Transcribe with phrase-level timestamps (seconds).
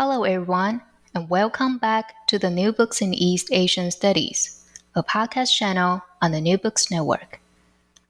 [0.00, 0.80] Hello, everyone,
[1.12, 4.64] and welcome back to the New Books in East Asian Studies,
[4.94, 7.40] a podcast channel on the New Books Network.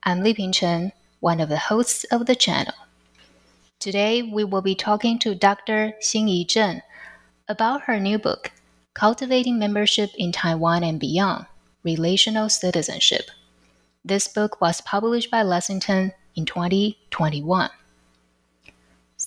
[0.03, 2.75] I'm Li Ping Chen, one of the hosts of the channel.
[3.79, 5.95] Today, we will be talking to Dr.
[6.03, 6.83] Hsin-I Cheng
[7.49, 8.53] about her new book,
[8.93, 11.47] Cultivating Membership in Taiwan and Beyond
[11.85, 13.31] Relational Citizenship.
[14.05, 17.71] This book was published by Lexington in 2021.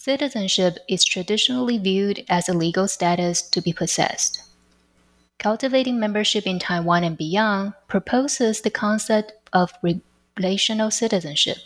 [0.04, 4.42] Citizenship is traditionally viewed as a legal status to be possessed.
[5.38, 11.58] Cultivating Membership in Taiwan and Beyond proposes the concept of relational citizenship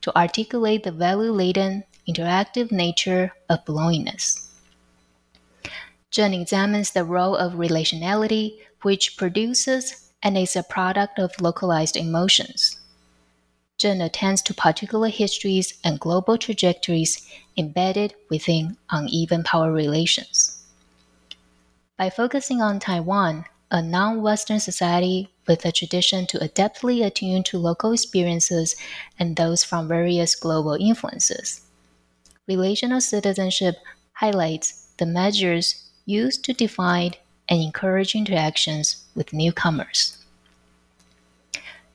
[0.00, 4.46] to articulate the value laden, interactive nature of belongingness.
[6.12, 12.78] Cheng examines the role of relationality, which produces and is a product of localized emotions.
[13.84, 20.62] Attends to particular histories and global trajectories embedded within uneven power relations.
[21.98, 27.58] By focusing on Taiwan, a non Western society with a tradition to adeptly attune to
[27.58, 28.76] local experiences
[29.18, 31.62] and those from various global influences,
[32.46, 33.78] relational citizenship
[34.12, 37.14] highlights the measures used to define
[37.48, 40.21] and encourage interactions with newcomers.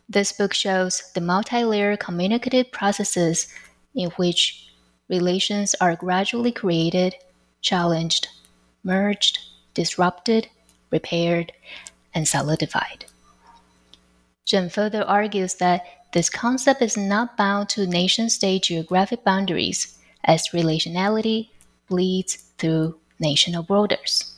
[0.10, 3.48] This book shows the multi-layer communicative processes
[3.94, 4.72] in which
[5.10, 7.16] relations are gradually created,
[7.62, 8.30] challenged,
[8.84, 9.40] merged,
[9.74, 10.48] disrupted,
[10.92, 11.52] repaired,
[12.14, 13.06] and solidified.
[14.46, 20.50] Cheng further argues that this concept is not bound to nation state geographic boundaries, as
[20.54, 21.50] relationality
[21.90, 24.36] bleeds through national borders.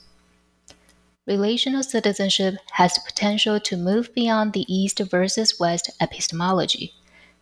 [1.30, 6.96] Relational citizenship has the potential to move beyond the East versus West epistemology,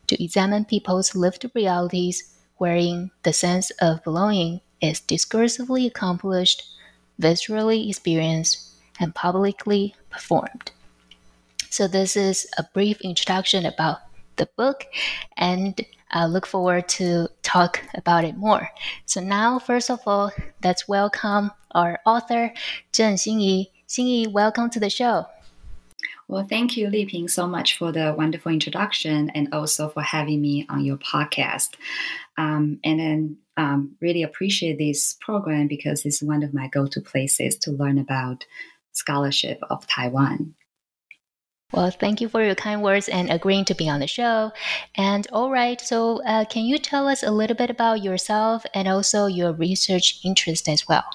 [0.07, 6.63] to examine people's lived realities wherein the sense of belonging is discursively accomplished,
[7.21, 10.71] viscerally experienced, and publicly performed.
[11.69, 13.99] So, this is a brief introduction about
[14.35, 14.83] the book,
[15.37, 15.79] and
[16.11, 18.69] I look forward to talk about it more.
[19.05, 20.31] So now, first of all,
[20.61, 22.53] let's welcome our author,
[22.91, 23.76] Cheng Hsin-I.
[23.87, 25.27] Hsin-I, welcome to the show.
[26.27, 30.41] Well, thank you, Li Ping, so much for the wonderful introduction and also for having
[30.41, 31.69] me on your podcast.
[32.37, 37.55] Um, and then um, really appreciate this program because it's one of my go-to places
[37.59, 38.45] to learn about
[38.91, 40.55] scholarship of Taiwan.
[41.71, 44.51] Well, thank you for your kind words and agreeing to be on the show.
[44.95, 48.89] And all right, so uh, can you tell us a little bit about yourself and
[48.89, 51.05] also your research interest as well?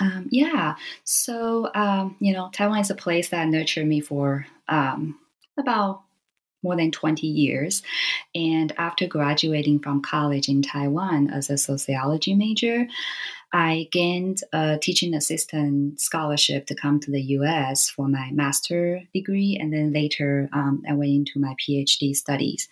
[0.00, 0.74] Um, yeah.
[1.04, 5.18] So, um, you know, Taiwan is a place that nurtured me for um,
[5.58, 6.02] about
[6.64, 7.82] more than 20 years.
[8.34, 12.86] And after graduating from college in Taiwan as a sociology major,
[13.52, 19.56] I gained a teaching assistant scholarship to come to the US for my master degree.
[19.60, 22.68] And then later, um, I went into my PhD studies.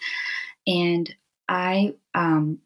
[0.66, 1.14] And
[1.48, 2.58] I um,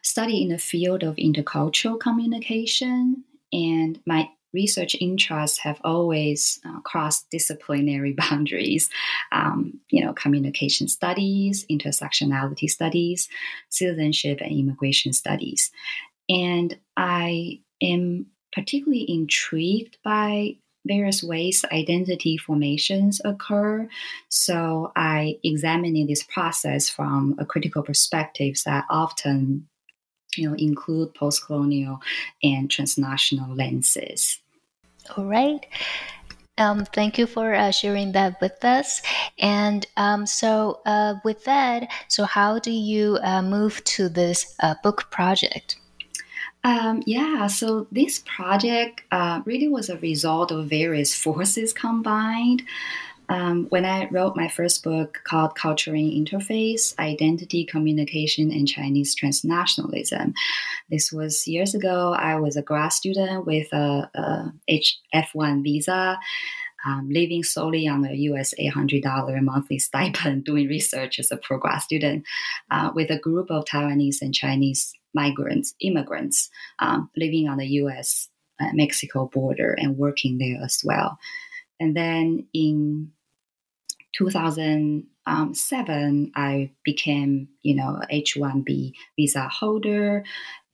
[0.00, 3.24] study in the field of intercultural communication
[3.54, 8.90] and my research interests have always uh, crossed disciplinary boundaries.
[9.32, 13.28] Um, you know, communication studies, intersectionality studies,
[13.70, 15.70] citizenship and immigration studies.
[16.28, 23.88] And I am particularly intrigued by various ways identity formations occur.
[24.28, 29.68] So I examine this process from a critical perspective that often
[30.36, 32.00] you know, include post-colonial
[32.42, 34.40] and transnational lenses.
[35.16, 35.66] All right.
[36.56, 39.02] Um, thank you for uh, sharing that with us.
[39.38, 44.74] And um, so, uh, with that, so how do you uh, move to this uh,
[44.82, 45.76] book project?
[46.62, 52.62] Um, yeah, so this project uh, really was a result of various forces combined.
[53.28, 60.34] Um, when I wrote my first book called Culturing Interface Identity, Communication, and Chinese Transnationalism,
[60.90, 62.12] this was years ago.
[62.12, 64.80] I was a grad student with a, a
[65.14, 66.18] F1 visa.
[66.86, 72.24] um, living solely on a US $800 monthly stipend, doing research as a pro-grad student
[72.70, 76.50] uh, with a group of Taiwanese and Chinese migrants, immigrants
[76.80, 78.28] um, living on the US
[78.60, 81.18] uh, Mexico border and working there as well.
[81.80, 83.12] And then in
[84.16, 90.24] 2007, I became, you know, H-1B visa holder,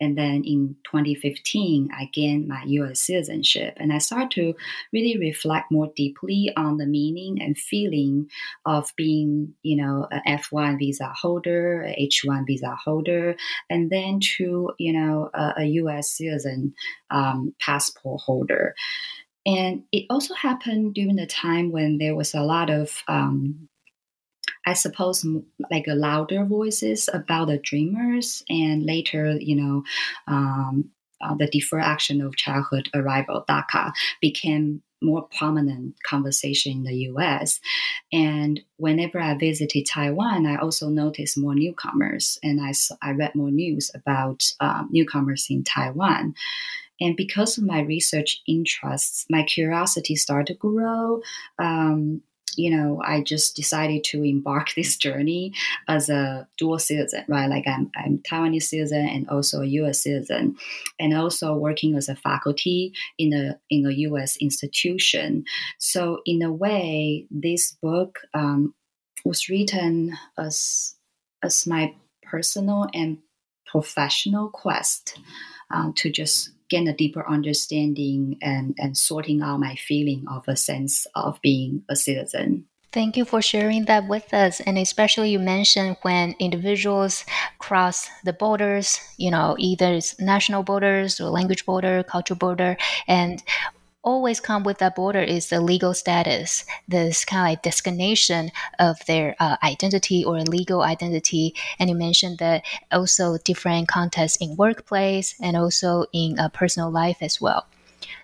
[0.01, 3.75] and then in 2015, I gained my US citizenship.
[3.77, 4.55] And I started to
[4.93, 8.31] really reflect more deeply on the meaning and feeling
[8.65, 13.37] of being, you know, an F1 visa holder, a H1 visa holder,
[13.69, 16.75] and then to, you know, a, a US citizen
[17.11, 18.75] um, passport holder.
[19.47, 23.69] And it also happened during the time when there was a lot of um,
[24.67, 25.27] I suppose
[25.71, 29.83] like louder voices about the dreamers, and later, you know,
[30.27, 30.91] um,
[31.21, 37.59] uh, the deferred action of childhood arrival DACA became more prominent conversation in the U.S.
[38.13, 42.73] And whenever I visited Taiwan, I also noticed more newcomers, and I
[43.03, 46.35] I read more news about um, newcomers in Taiwan.
[47.01, 51.23] And because of my research interests, my curiosity started to grow.
[51.59, 52.23] Um,
[52.57, 55.53] you know, I just decided to embark this journey
[55.89, 57.49] as a dual citizen, right?
[57.49, 60.03] Like I'm, I'm Taiwanese citizen and also a U.S.
[60.03, 60.57] citizen,
[60.99, 64.37] and also working as a faculty in a in a U.S.
[64.41, 65.45] institution.
[65.79, 68.75] So in a way, this book um,
[69.25, 70.95] was written as
[71.43, 73.19] as my personal and
[73.67, 75.19] professional quest
[75.71, 80.57] um, to just gain a deeper understanding and, and sorting out my feeling of a
[80.57, 82.65] sense of being a citizen.
[82.93, 84.59] Thank you for sharing that with us.
[84.61, 87.25] And especially you mentioned when individuals
[87.61, 92.77] cross the borders, you know, either it's national borders or language border, cultural border.
[93.07, 93.45] And
[94.03, 99.05] always come with that border is the legal status, this kind of like designation of
[99.07, 101.55] their uh, identity or legal identity.
[101.79, 107.19] And you mentioned that also different contexts in workplace and also in uh, personal life
[107.21, 107.67] as well.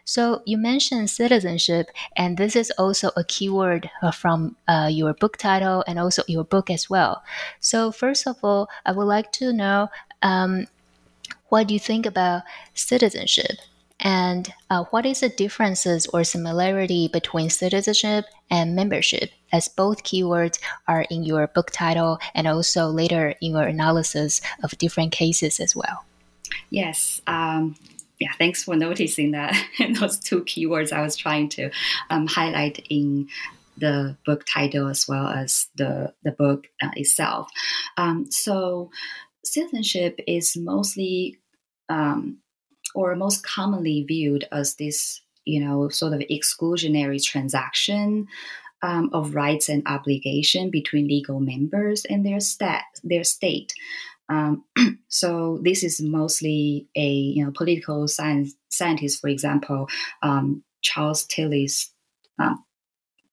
[0.04, 5.36] So you mentioned citizenship, and this is also a keyword uh, from uh, your book
[5.36, 7.24] title and also your book as well.
[7.58, 9.88] So first of all, I would like to know
[10.22, 10.68] um,
[11.48, 12.42] what do you think about
[12.74, 13.58] citizenship?
[14.06, 20.60] And uh, what is the differences or similarity between citizenship and membership, as both keywords
[20.86, 25.74] are in your book title and also later in your analysis of different cases as
[25.74, 26.04] well?
[26.70, 27.20] Yes.
[27.26, 27.74] Um,
[28.20, 29.60] yeah, thanks for noticing that
[29.98, 31.70] those two keywords I was trying to
[32.08, 33.26] um, highlight in
[33.76, 37.50] the book title as well as the the book uh, itself.
[37.96, 38.90] Um, so,
[39.44, 41.40] citizenship is mostly
[41.88, 42.38] um,
[42.96, 48.26] or most commonly viewed as this, you know, sort of exclusionary transaction
[48.82, 53.74] um, of rights and obligation between legal members and their stat, their state.
[54.30, 54.64] Um,
[55.08, 59.88] so this is mostly a you know political science scientist, for example,
[60.22, 61.90] um, Charles Tilly's
[62.38, 62.64] um,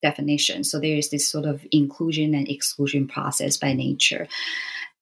[0.02, 0.66] definition.
[0.66, 4.28] So there is this sort of inclusion and exclusion process by nature.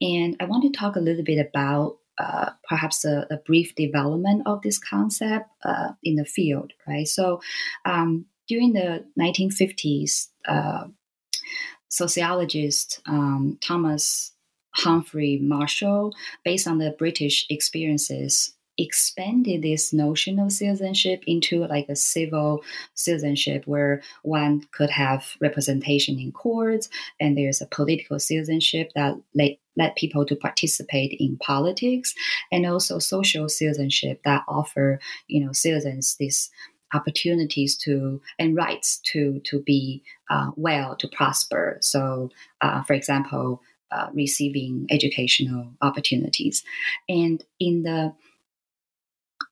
[0.02, 4.44] And I want to talk a little bit about uh, perhaps a, a, brief development
[4.46, 7.08] of this concept uh, in the field, right?
[7.08, 7.42] So
[7.86, 10.86] um, during the 1950s, uh,
[11.88, 14.32] sociologist um, Thomas
[14.76, 16.14] Humphrey Marshall,
[16.44, 23.64] based on the British experiences, expanded this notion of citizenship into like a civil citizenship
[23.66, 29.96] where one could have representation in courts and there's a political citizenship that let, let
[29.96, 32.14] people to participate in politics
[32.52, 36.50] and also social citizenship that offer you know citizens these
[36.94, 41.78] opportunities to and rights to to be uh, well to prosper.
[41.82, 42.30] So
[42.62, 46.64] uh, for example uh, receiving educational opportunities.
[47.10, 48.14] And in the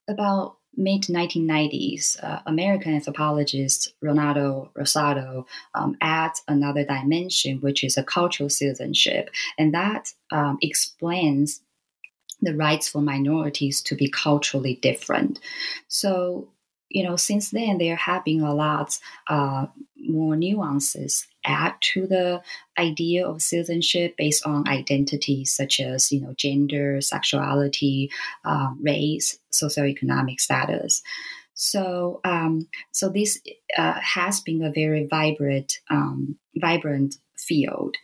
[0.10, 8.04] about mid 1990s, uh, American anthropologist Renato Rosaldo um, adds another dimension, which is a
[8.04, 11.62] cultural citizenship, and that um, explains
[12.42, 15.40] the rights for minorities to be culturally different.
[15.88, 16.50] So
[16.90, 18.98] you know, since then there have been a lot
[19.28, 22.42] uh, more nuances add to the
[22.78, 28.10] idea of citizenship based on identities such as you know gender, sexuality,
[28.46, 31.02] uh, race, socioeconomic status.
[31.54, 33.42] So, um, so this
[33.78, 37.98] uh, has been a very vibrant, um, vibrant field.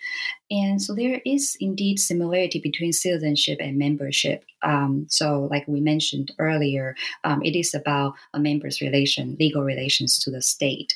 [0.51, 4.43] And so there is indeed similarity between citizenship and membership.
[4.61, 10.19] Um, so, like we mentioned earlier, um, it is about a member's relation, legal relations
[10.19, 10.93] to the state.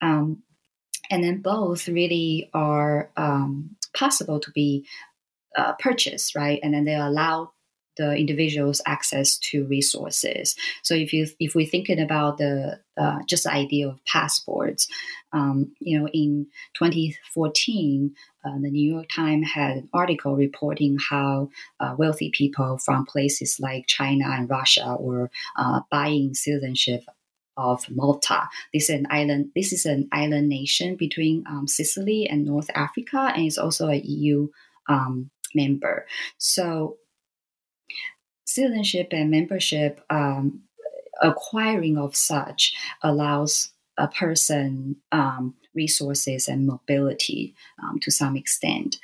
[0.00, 0.42] Um,
[1.10, 4.86] and then both really are um, possible to be
[5.56, 6.60] uh, purchased, right?
[6.62, 7.52] And then they allow
[7.96, 10.54] the individuals access to resources.
[10.82, 14.86] So if you if we're thinking about the uh, just the idea of passports,
[15.32, 21.50] um, you know, in 2014, uh, the New York Times had an article reporting how
[21.80, 27.04] uh, wealthy people from places like China and Russia were uh, buying citizenship
[27.56, 28.48] of Malta.
[28.72, 29.50] This is an island.
[29.54, 33.96] This is an island nation between um, Sicily and North Africa, and it's also a
[33.96, 34.48] EU
[34.88, 36.06] um, member.
[36.38, 36.98] So,
[38.44, 40.62] citizenship and membership um,
[41.22, 48.98] acquiring of such allows a person um, resources and mobility um, to some extent.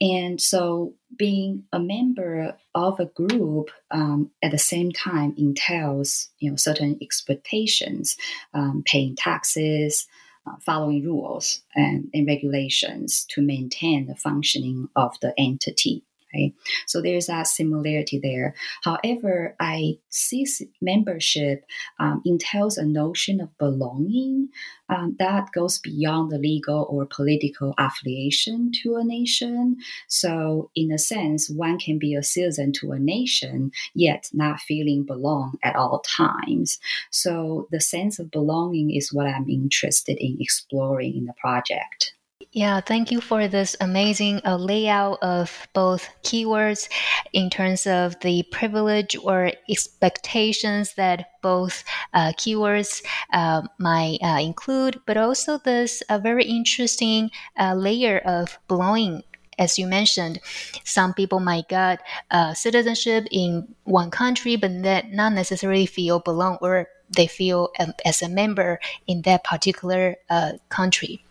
[0.00, 6.50] And so, being a member of a group um, at the same time entails, you
[6.50, 8.16] know, certain expectations,
[8.52, 10.06] um, paying taxes,
[10.46, 16.04] uh, following rules and, and regulations to maintain the functioning of the entity
[16.86, 18.54] So there's that similarity there.
[18.82, 20.46] However, I see
[20.80, 21.64] membership
[21.98, 24.48] um, entails a notion of belonging
[24.88, 29.76] um, that goes beyond the legal or political affiliation to a nation.
[30.08, 35.04] So, in a sense, one can be a citizen to a nation, yet not feeling
[35.04, 36.78] belong at all times.
[37.10, 42.13] So, the sense of belonging is what I'm interested in exploring in the project.
[42.54, 46.88] Yeah, thank you for this amazing uh, layout of both keywords
[47.32, 51.82] in terms of the privilege or expectations that both
[52.12, 59.24] uh, keywords uh, might uh, include, but also this very interesting uh, layer of belonging
[59.58, 60.40] as you mentioned,
[60.82, 62.00] some people might get
[62.32, 67.92] uh, citizenship in one country, but that not necessarily feel belong or they feel um,
[68.04, 71.24] as a member in that particular uh, country.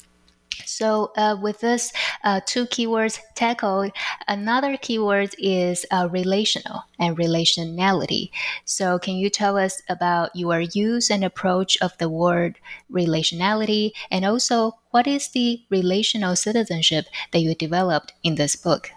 [0.75, 3.91] So uh, with this uh, two keywords tackled,
[4.27, 8.31] another keyword is uh, relational and relationality.
[8.65, 12.57] So can you tell us about your use and approach of the word
[12.91, 18.89] relationality, and also what is the relational citizenship that you developed in this book?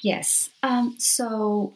[0.00, 0.50] Yes.
[0.62, 1.72] Um, so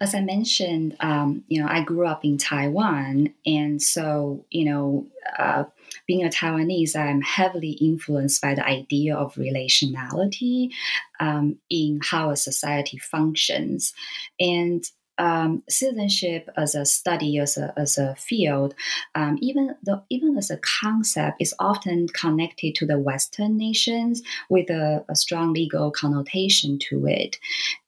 [0.00, 5.06] as I mentioned, um, you know, I grew up in Taiwan, and so you know,
[5.38, 5.64] uh,
[6.06, 10.70] being a Taiwanese, I'm heavily influenced by the idea of relationality
[11.20, 13.92] um, in how a society functions,
[14.38, 14.84] and
[15.18, 18.74] um, citizenship as a study, as a, as a field,
[19.14, 24.68] um, even the, even as a concept, is often connected to the Western nations with
[24.70, 27.38] a, a strong legal connotation to it,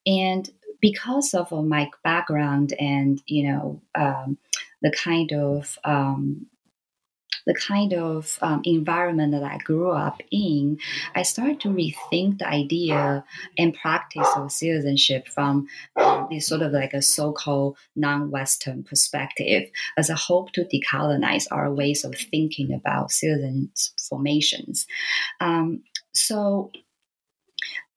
[0.07, 0.51] and
[0.81, 4.39] because of my background and you know um,
[4.83, 6.47] the kind of um,
[7.49, 10.79] the kind of um, environment that I grew up in,
[11.15, 13.25] I started to rethink the idea
[13.57, 15.67] and practice of citizenship from
[15.97, 21.73] um, this sort of like a so-called non-Western perspective as a hope to decolonize our
[21.73, 24.87] ways of thinking about citizens formations.
[25.41, 25.83] Um,
[26.13, 26.71] so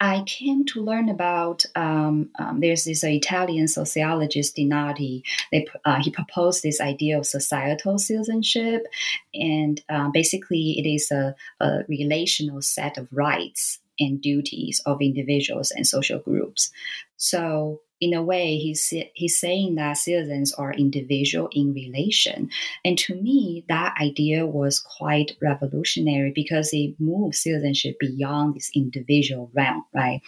[0.02, 5.24] I came to learn about um, um, there's this Italian sociologist Donati.
[5.52, 8.88] They, uh, he proposed this idea of societal citizenship,
[9.36, 15.70] and um, basically it is a, a relational set of rights and duties of individuals
[15.70, 16.72] and social groups.
[17.18, 22.50] So in a way, he's he's saying that citizens are individual in relation,
[22.84, 29.52] and to me, that idea was quite revolutionary because it moves citizenship beyond this individual
[29.54, 30.22] realm, right?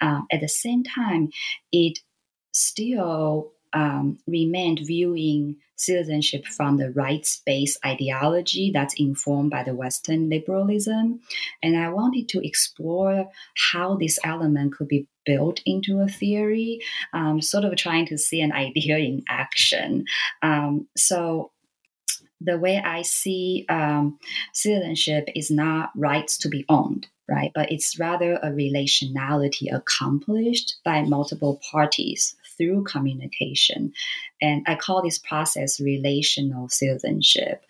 [0.00, 1.28] Um, at the same time,
[1.70, 1.98] it
[2.52, 10.28] still um, remained viewing citizenship from the rights based ideology that's informed by the Western
[10.28, 11.20] liberalism.
[11.62, 13.28] And I wanted to explore
[13.72, 16.80] how this element could be built into a theory,
[17.12, 20.04] um, sort of trying to see an idea in action.
[20.42, 21.52] Um, so
[22.40, 24.18] the way I see um,
[24.52, 27.52] citizenship is not rights to be owned, right?
[27.54, 33.92] But it's rather a relationality accomplished by multiple parties through communication.
[34.42, 37.64] And I call this process relational citizenship.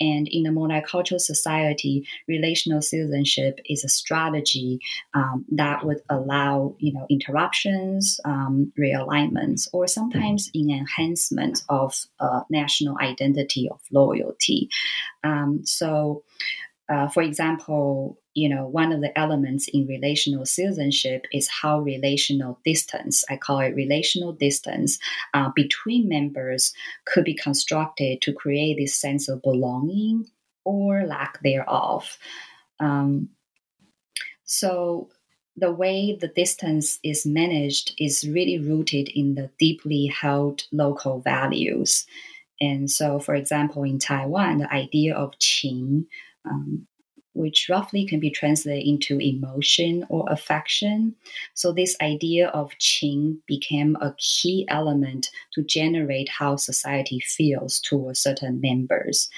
[0.00, 4.80] And in a multicultural society, relational citizenship is a strategy
[5.14, 12.42] um, that would allow, you know, interruptions, um, realignments, or sometimes in enhancement of uh,
[12.50, 14.68] national identity of loyalty.
[15.22, 16.24] Um, so
[16.88, 22.58] uh, for example, you know, one of the elements in relational citizenship is how relational
[22.64, 24.98] distance, I call it relational distance,
[25.34, 26.72] uh, between members
[27.04, 30.26] could be constructed to create this sense of belonging
[30.64, 32.18] or lack thereof.
[32.80, 33.30] Um,
[34.44, 35.10] so,
[35.54, 42.06] the way the distance is managed is really rooted in the deeply held local values.
[42.58, 46.06] And so, for example, in Taiwan, the idea of qing
[46.44, 46.86] um,
[47.34, 51.14] which roughly can be translated into emotion or affection.
[51.54, 58.20] So, this idea of qing became a key element to generate how society feels towards
[58.20, 59.30] certain members.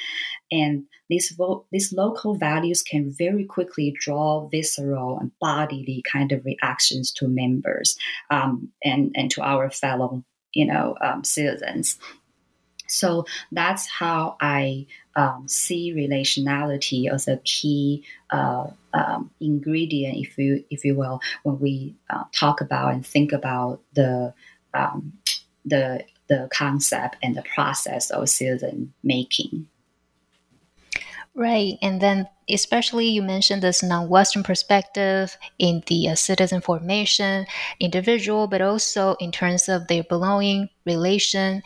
[0.50, 6.44] And these, vo- these local values can very quickly draw visceral and bodily kind of
[6.44, 7.96] reactions to members
[8.30, 11.98] um, and, and to our fellow you know um, citizens
[12.86, 20.64] so that's how I um, see relationality as a key uh, um, ingredient, if you
[20.70, 24.32] if you will, when we uh, talk about and think about the
[24.72, 25.12] um,
[25.64, 29.68] the the concept and the process of citizen making.
[31.36, 37.46] Right, and then especially you mentioned this non-Western perspective in the uh, citizen formation,
[37.80, 41.62] individual, but also in terms of their belonging, relation,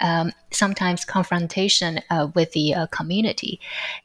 [0.00, 3.60] um, sometimes confrontation uh, with the uh, community.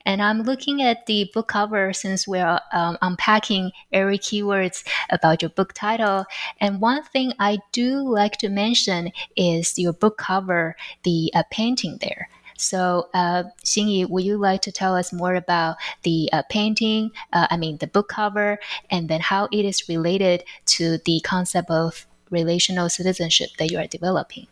[0.05, 5.49] And I'm looking at the book cover since we're um, unpacking every keywords about your
[5.49, 6.25] book title.
[6.59, 11.97] And one thing I do like to mention is your book cover, the uh, painting
[12.01, 12.29] there.
[12.57, 17.47] So, uh, Hsin-I, would you like to tell us more about the uh, painting, uh,
[17.49, 18.59] I mean, the book cover,
[18.91, 23.87] and then how it is related to the concept of relational citizenship that you are
[23.87, 24.47] developing?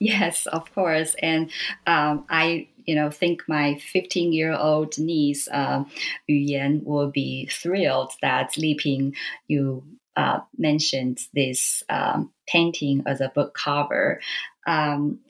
[0.00, 1.14] Yes, of course.
[1.22, 1.50] And
[1.86, 5.84] um, I, you know, think my 15 year old niece, uh,
[6.26, 9.14] Yu Yan, will be thrilled that Li Ping,
[9.46, 9.84] you
[10.16, 14.20] uh, mentioned this um, painting as a book cover.
[14.66, 15.20] Um,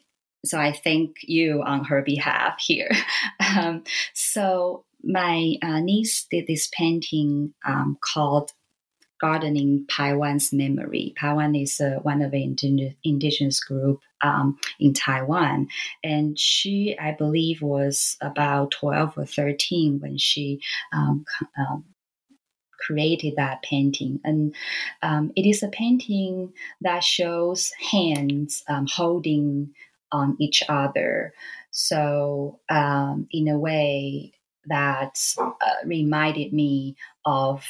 [0.45, 2.91] so I thank you on her behalf here.
[3.57, 3.83] um,
[4.15, 8.53] so my uh, niece did this painting um, called
[9.21, 11.15] gardening Tayal's memory.
[11.21, 15.69] Tayal is uh, one of the indigenous, indigenous group um, in Taiwan,
[16.03, 20.61] and she, I believe, was about twelve or thirteen when she
[20.92, 21.25] um,
[21.59, 21.85] um,
[22.79, 24.21] created that painting.
[24.25, 24.55] And
[25.03, 29.75] um, it is a painting that shows hands um, holding
[30.11, 31.35] on each other.
[31.71, 34.33] So, um, in a way,
[34.66, 35.53] that uh,
[35.85, 36.96] reminded me
[37.27, 37.64] of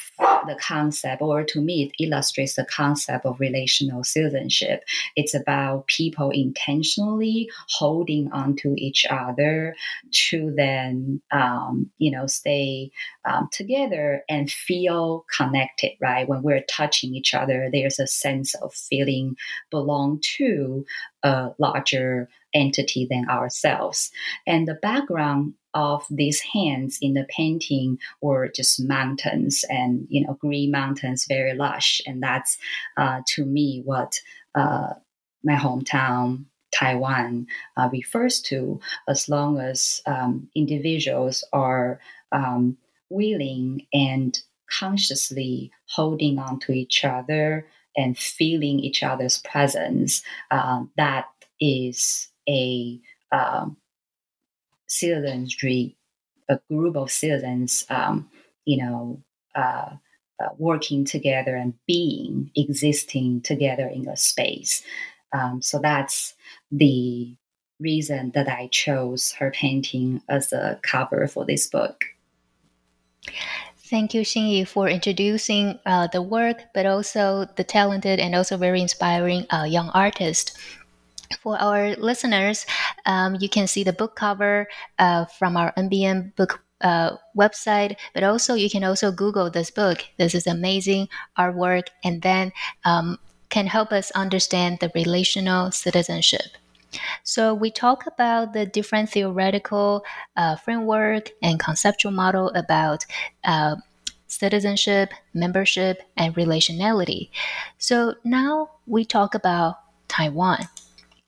[0.47, 4.83] the concept, or to me, it illustrates the concept of relational citizenship.
[5.15, 9.75] It's about people intentionally holding onto each other
[10.29, 12.91] to then, um, you know, stay
[13.25, 16.27] um, together and feel connected, right?
[16.27, 19.35] When we're touching each other, there's a sense of feeling
[19.69, 20.85] belong to
[21.23, 24.11] a larger entity than ourselves.
[24.47, 30.33] And the background of these hands in the painting were just mountains and you know
[30.35, 32.01] green mountains very lush.
[32.05, 32.57] And that's
[32.97, 34.19] uh, to me what
[34.55, 34.93] uh,
[35.43, 38.79] my hometown taiwan uh, refers to.
[39.07, 41.99] As long as um, individuals are
[42.31, 42.77] um,
[43.09, 51.25] willing and consciously holding on to each other and feeling each other's presence uh, that
[51.59, 52.99] is a
[53.33, 53.77] um,
[54.91, 55.95] citizenry,
[56.49, 58.29] a group of citizens, um,
[58.65, 59.21] you know,
[59.55, 59.89] uh,
[60.39, 64.83] uh, working together and being existing together in a space.
[65.33, 66.33] Um, so that's
[66.71, 67.35] the
[67.79, 72.03] reason that I chose her painting as a cover for this book.
[73.77, 78.81] Thank you, Hsin-I, for introducing uh, the work, but also the talented and also very
[78.81, 80.57] inspiring uh, young artist
[81.41, 82.65] for our listeners,
[83.05, 84.67] um, you can see the book cover
[84.99, 90.03] uh, from our NBN book uh, website, but also you can also Google this book.
[90.17, 92.51] This is amazing artwork, and then
[92.85, 93.17] um,
[93.49, 96.57] can help us understand the relational citizenship.
[97.23, 100.03] So we talk about the different theoretical
[100.35, 103.05] uh, framework and conceptual model about
[103.43, 103.75] uh,
[104.27, 107.29] citizenship, membership, and relationality.
[107.77, 109.75] So now we talk about
[110.07, 110.67] Taiwan.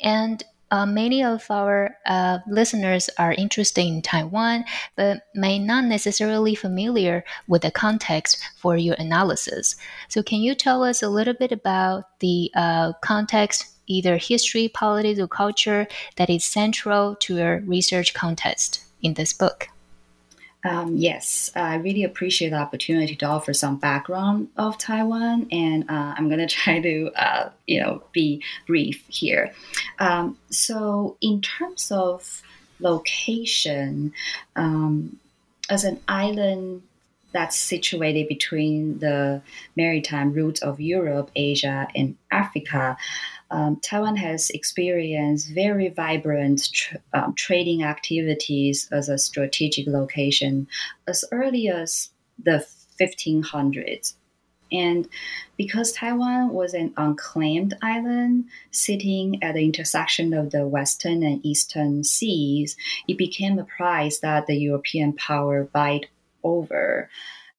[0.04, 6.56] And uh, many of our uh, listeners are interested in Taiwan, but may not necessarily
[6.56, 9.76] familiar with the context for your analysis.
[10.10, 15.20] So, can you tell us a little bit about the uh, context, either history, politics,
[15.20, 19.72] or culture, that is central to your research context in this book?
[20.63, 26.15] Um, yes, I really appreciate the opportunity to offer some background of Taiwan, and uh,
[26.17, 29.54] I'm going to try to, uh, you know, be brief here.
[29.99, 32.41] Um, so, in terms of
[32.80, 34.13] location,
[34.56, 35.19] um,
[35.69, 36.84] as an island
[37.34, 39.41] that's situated between the
[39.76, 42.95] maritime routes of Europe, Asia, and Africa,
[43.54, 50.68] um, Taiwan has experienced very vibrant tr- um, trading activities as a strategic location
[51.08, 52.10] as early as
[52.44, 52.66] the
[53.00, 54.16] 1500s.
[54.72, 55.08] And
[55.56, 62.04] because Taiwan was an unclaimed island sitting at the intersection of the Western and Eastern
[62.04, 62.76] seas,
[63.08, 66.08] it became a prize that the European power vied
[66.44, 67.08] over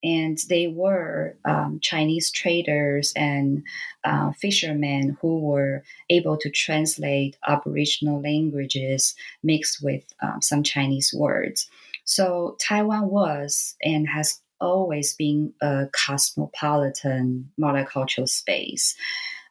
[0.05, 3.65] and they were um, Chinese traders and
[4.05, 11.69] uh, fishermen who were able to translate Aboriginal languages mixed with um, some Chinese words.
[12.05, 18.95] So Taiwan was and has always been a cosmopolitan multicultural space.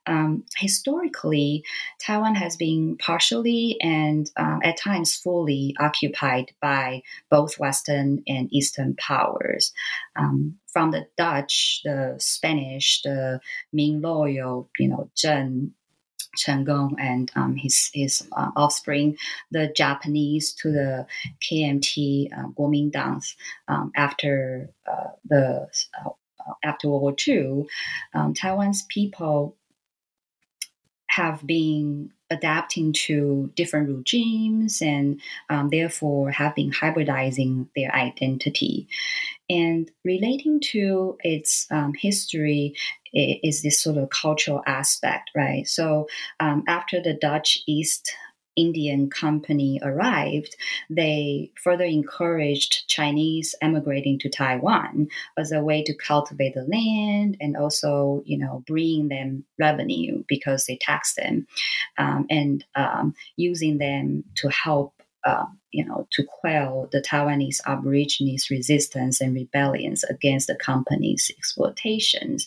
[0.06, 1.64] Um, historically,
[2.00, 8.96] Taiwan has been partially and um, at times fully occupied by both Western and Eastern
[8.96, 9.74] powers.
[10.16, 13.40] Um, from the Dutch, the Spanish, the
[13.72, 15.72] Ming loyal, you know, Zheng
[16.38, 19.18] Chenggong and um, his his uh, offspring,
[19.52, 21.06] the Japanese to the
[21.42, 23.24] KMT uh, Kuomintang
[23.68, 25.68] um, after uh, the
[26.04, 26.10] uh,
[26.64, 27.66] after World War II,
[28.14, 29.56] um, Taiwan's people
[31.16, 38.88] have been adapting to different regimes and um, therefore have been hybridizing their identity.
[39.50, 42.76] And relating to its um, history
[43.14, 45.68] is this sort of cultural aspect, right?
[45.68, 46.08] So
[46.40, 48.12] um, after the Dutch East
[48.56, 50.56] Indian company arrived,
[50.90, 57.58] they further encouraged Chinese emigrating to Taiwan as a way to cultivate the land and
[57.58, 61.48] also, you know, bring them revenue because they taxed them,
[61.98, 64.94] um, and um, using them to help.
[65.26, 72.46] Uh, you know, to quell the Taiwanese Aborigines' resistance and rebellions against the company's exploitations.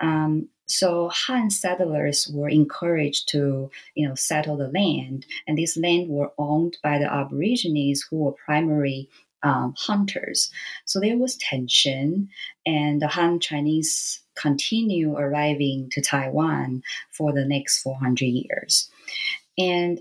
[0.00, 6.08] Um, so Han settlers were encouraged to, you know, settle the land, and these land
[6.08, 9.08] were owned by the Aborigines who were primary
[9.42, 10.50] um, hunters.
[10.86, 12.30] So there was tension,
[12.64, 18.90] and the Han Chinese continue arriving to Taiwan for the next 400 years.
[19.58, 20.00] And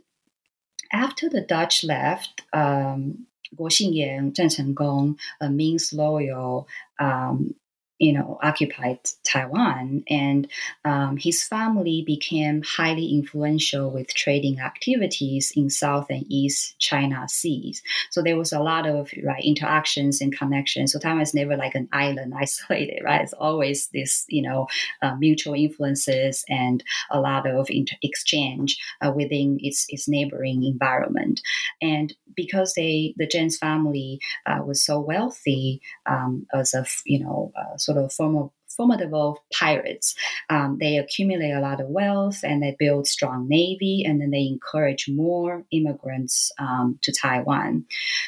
[0.92, 6.68] after the Dutch left, um, Koxinga, Zheng Chenggong, a Ming's loyal
[7.00, 7.54] um,
[8.04, 10.46] you know, occupied Taiwan, and
[10.84, 17.82] um, his family became highly influential with trading activities in South and East China seas.
[18.10, 20.92] So there was a lot of right interactions and connections.
[20.92, 23.22] So Taiwan is never like an island isolated, right?
[23.22, 24.68] It's always this, you know,
[25.02, 31.40] uh, mutual influences and a lot of inter- exchange uh, within its its neighboring environment.
[31.82, 37.52] And because they, the Zheng's family uh, was so wealthy um, as a, you know,
[37.56, 40.16] uh, sort sort of form formidable pirates.
[40.50, 44.48] Um, they accumulate a lot of wealth and they build strong navy, and then they
[44.48, 47.86] encourage more immigrants um, to Taiwan.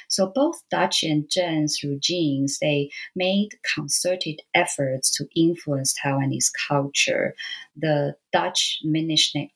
[0.08, 7.36] So both Dutch and Zheng's regimes they made concerted efforts to influence Taiwanese culture.
[7.76, 8.80] The Dutch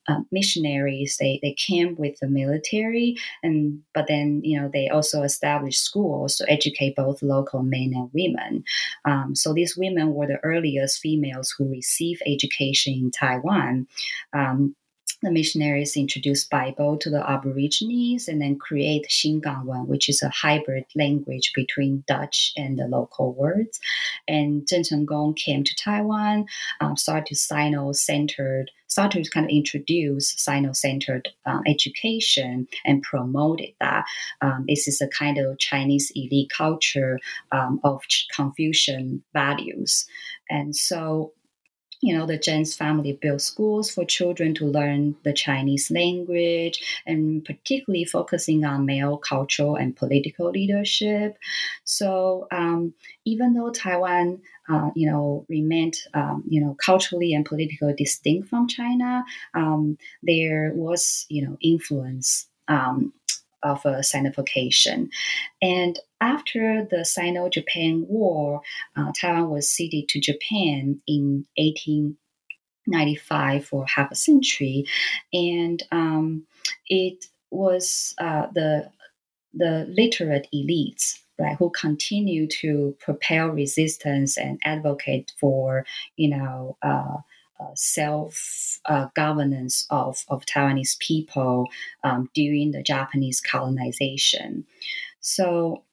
[0.08, 5.24] uh, missionaries they, they came with the military and but then you know they also
[5.24, 8.64] established schools to educate both local men and women.
[9.06, 13.88] Um, so these women were the earliest females who received education in Taiwan.
[14.34, 14.76] Um,
[15.22, 20.86] the missionaries introduced Bible to the Aborigines and then create Xingangwen, which is a hybrid
[20.96, 23.80] language between Dutch and the local words.
[24.28, 26.46] And Zheng Chenggong came to Taiwan,
[26.80, 34.06] um, started to Sino-centered, started to kind of introduce Sino-centered um, education and promoted that.
[34.42, 37.20] Um, this is a kind of Chinese elite culture
[37.52, 38.02] um, of
[38.36, 40.06] Confucian values.
[40.50, 41.34] And so
[42.02, 47.44] you know, the Zheng's family built schools for children to learn the Chinese language and
[47.44, 51.38] particularly focusing on male cultural and political leadership.
[51.84, 52.94] So um,
[53.26, 58.68] even though Taiwan, uh, you know, remained, um, you know, culturally and politically distinct from
[58.68, 63.12] China, um, there was, you know, influence um,
[63.64, 65.10] of a Sinification.
[65.62, 68.62] And after the Sino Japan War,
[68.96, 74.86] uh, Taiwan was ceded to Japan in 1895 for half a century.
[75.34, 76.46] And um,
[76.88, 78.92] it was uh, the
[79.54, 85.86] the literate elites, right, who continue to propel resistance and advocate for,
[86.18, 87.18] you know, uh, uh,
[87.74, 91.68] self uh, governance of, of Taiwanese people
[92.04, 94.66] um, during the Japanese colonization.
[95.22, 95.84] So,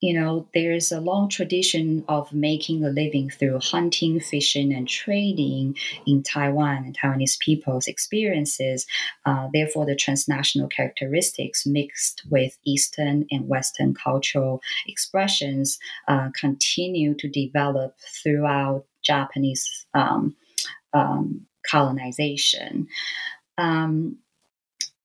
[0.00, 5.76] you know, there's a long tradition of making a living through hunting, fishing, and trading
[6.06, 8.86] in Taiwan and Taiwanese people's experiences.
[9.24, 17.28] Uh, therefore, the transnational characteristics mixed with Eastern and Western cultural expressions uh, continue to
[17.28, 20.34] develop throughout Japanese um,
[20.94, 22.88] um, colonization.
[23.58, 24.18] Um,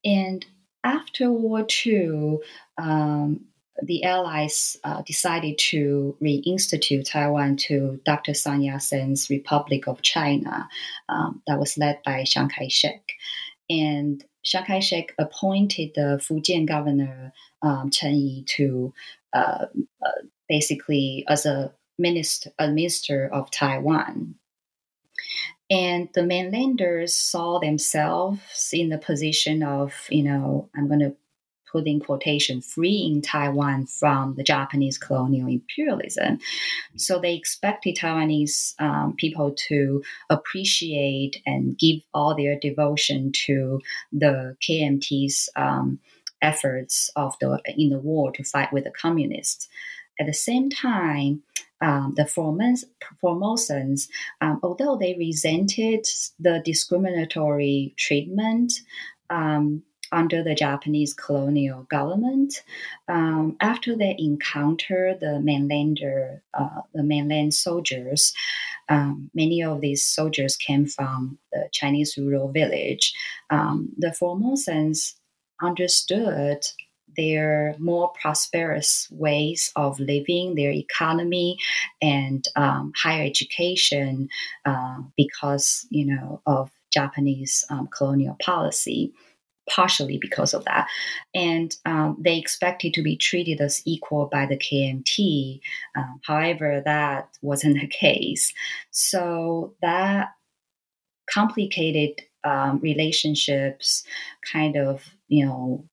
[0.06, 0.46] and
[0.84, 2.38] after World War II,
[2.78, 3.46] um,
[3.82, 8.34] the Allies uh, decided to reinstitute Taiwan to Dr.
[8.34, 10.68] Sun Yat sen's Republic of China,
[11.08, 13.14] um, that was led by Chiang Kai shek.
[13.70, 18.94] And Chiang Kai shek appointed the Fujian governor, um, Chen Yi, to
[19.34, 19.66] uh,
[20.06, 24.36] uh, basically as a minister, a minister of Taiwan.
[25.70, 31.16] And the mainlanders saw themselves in the position of, you know, I'm going to
[31.72, 36.40] put in quotation, freeing Taiwan from the Japanese colonial imperialism.
[36.96, 44.58] So they expected Taiwanese um, people to appreciate and give all their devotion to the
[44.68, 46.00] KMT's um,
[46.42, 49.68] efforts of the in the war to fight with the communists.
[50.20, 51.44] At the same time,
[51.82, 54.08] um, the Formosans,
[54.42, 56.06] um, although they resented
[56.40, 58.74] the discriminatory treatment
[59.30, 62.64] um, under the Japanese colonial government.
[63.08, 68.34] Um, after they encounter the mainlander, uh, the mainland soldiers,
[68.90, 73.14] um, many of these soldiers came from the Chinese rural village.
[73.50, 75.14] Um, the Formosans
[75.62, 76.66] understood
[77.20, 81.58] their more prosperous ways of living, their economy,
[82.02, 84.30] and um, higher education
[84.66, 89.14] uh, because you know of Japanese um, colonial policy
[89.70, 90.88] partially because of that.
[91.36, 95.60] And um, they expected to be treated as equal by the KMT.
[95.96, 98.52] Um, however, that wasn't the case.
[98.90, 100.30] So that
[101.32, 104.04] complicated um, relationships
[104.52, 105.86] kind of, you know,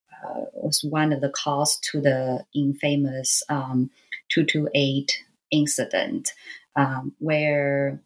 [0.52, 3.90] was one of the cause to the infamous um,
[4.30, 6.32] 228 incident,
[6.76, 8.00] um, where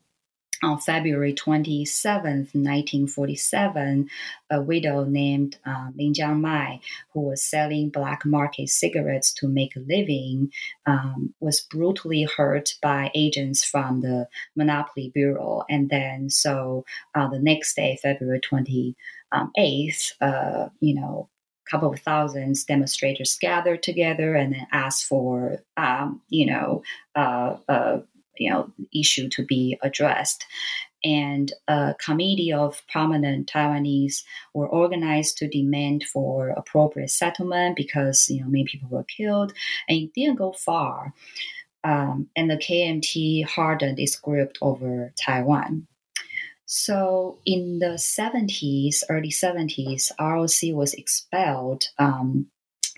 [0.62, 4.10] on February 27, 1947,
[4.50, 6.80] a widow named uh, Lin Jiangmai,
[7.12, 10.52] who was selling black market cigarettes to make a living,
[10.86, 15.64] um, was brutally hurt by agents from the Monopoly Bureau.
[15.70, 18.94] And then, so uh, the next day, February 28th,
[19.32, 19.50] um,
[20.20, 21.28] uh, you know,
[21.70, 26.82] couple of thousands demonstrators gathered together and then asked for, um, you know,
[27.14, 28.00] uh, uh,
[28.36, 30.46] you know issue to be addressed
[31.04, 38.40] and a committee of prominent Taiwanese were organized to demand for appropriate settlement because you
[38.40, 39.52] know many people were killed,
[39.88, 41.14] and it didn't go far.
[41.82, 45.86] Um, and the KMT hardened its grip over Taiwan.
[46.72, 52.46] So in the 70s, early 70s, ROC was expelled um,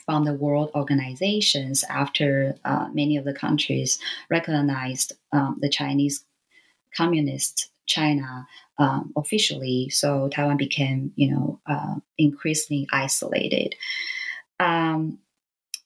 [0.05, 6.23] from the world organizations after uh, many of the countries recognized um, the Chinese
[6.95, 9.89] Communist China um, officially.
[9.89, 13.75] So Taiwan became, you know, uh, increasingly isolated.
[14.61, 15.19] Um,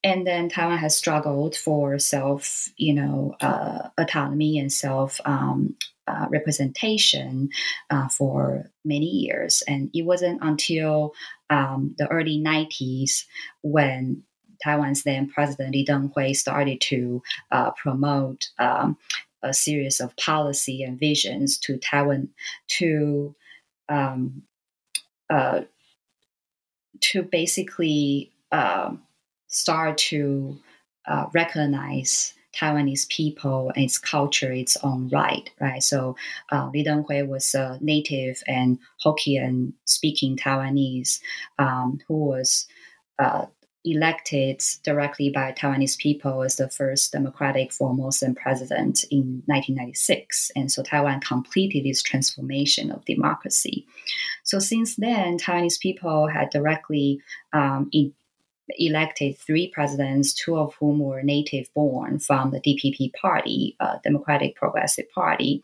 [0.02, 6.26] and then Taiwan has struggled for self, you know, uh, autonomy and self um, uh,
[6.30, 7.50] representation
[7.90, 9.62] uh, for many years.
[9.66, 11.14] And it wasn't until
[11.50, 13.24] um, the early 90s
[13.62, 14.22] when
[14.62, 18.96] Taiwan's then President Lee Teng-hui started to uh, promote um,
[19.42, 22.28] a series of policy and visions to Taiwan
[22.68, 23.34] to
[23.88, 24.42] um,
[25.30, 25.62] uh,
[27.00, 29.02] to basically um,
[29.48, 30.58] start to
[31.06, 35.82] uh, recognize Taiwanese people and its culture its own right, right?
[35.82, 36.16] So
[36.50, 41.20] uh, Lee Teng-hui was a native and Hokkien speaking Taiwanese
[41.58, 42.66] um, who was
[43.18, 43.46] uh,
[43.86, 50.50] elected directly by Taiwanese people as the first democratic Formosan president in 1996.
[50.56, 53.86] And so Taiwan completed its transformation of democracy.
[54.42, 57.20] So since then, Taiwanese people had directly
[57.52, 58.12] um, in,
[58.70, 64.56] elected three presidents, two of whom were native born from the DPP party, uh, Democratic
[64.56, 65.62] Progressive Party.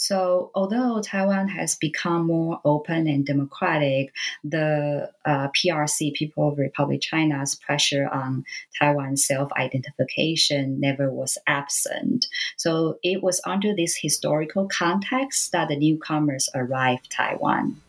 [0.00, 7.00] So, although Taiwan has become more open and democratic, the uh, PRC, People of Republic
[7.00, 8.44] China's pressure on
[8.78, 12.26] Taiwan's self identification never was absent.
[12.56, 17.80] So, it was under this historical context that the newcomers arrived Taiwan.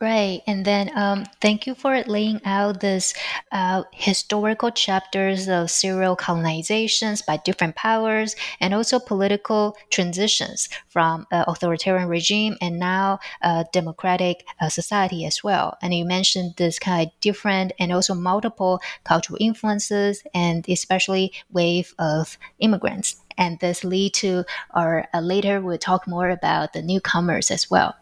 [0.00, 0.42] Right.
[0.46, 3.14] And then um, thank you for laying out this
[3.50, 11.44] uh, historical chapters of serial colonizations by different powers and also political transitions from uh,
[11.48, 15.76] authoritarian regime and now a democratic uh, society as well.
[15.82, 21.92] And you mentioned this kind of different and also multiple cultural influences and especially wave
[21.98, 23.16] of immigrants.
[23.36, 27.96] And this lead to, or uh, later we'll talk more about the newcomers as well.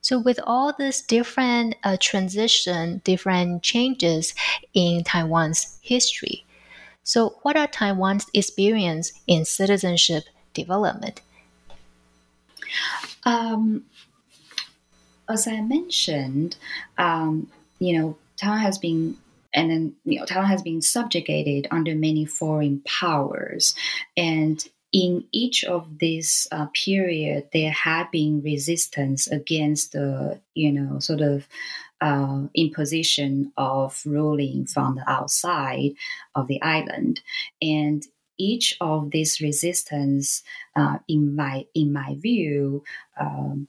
[0.00, 4.34] So, with all this different uh, transition, different changes
[4.74, 6.44] in Taiwan's history,
[7.02, 11.20] so what are Taiwan's experience in citizenship development?
[13.24, 13.84] Um,
[15.28, 16.56] as I mentioned,
[16.98, 19.16] um, you know, Taiwan has been
[19.52, 23.74] and then you know Taiwan has been subjugated under many foreign powers,
[24.16, 30.98] and in each of these uh, period, there had been resistance against the, you know,
[30.98, 31.46] sort of
[32.00, 35.92] uh, imposition of ruling from the outside
[36.34, 37.20] of the island,
[37.60, 38.06] and
[38.38, 40.42] each of these resistance,
[40.76, 42.82] uh, in my in my view,
[43.20, 43.68] um,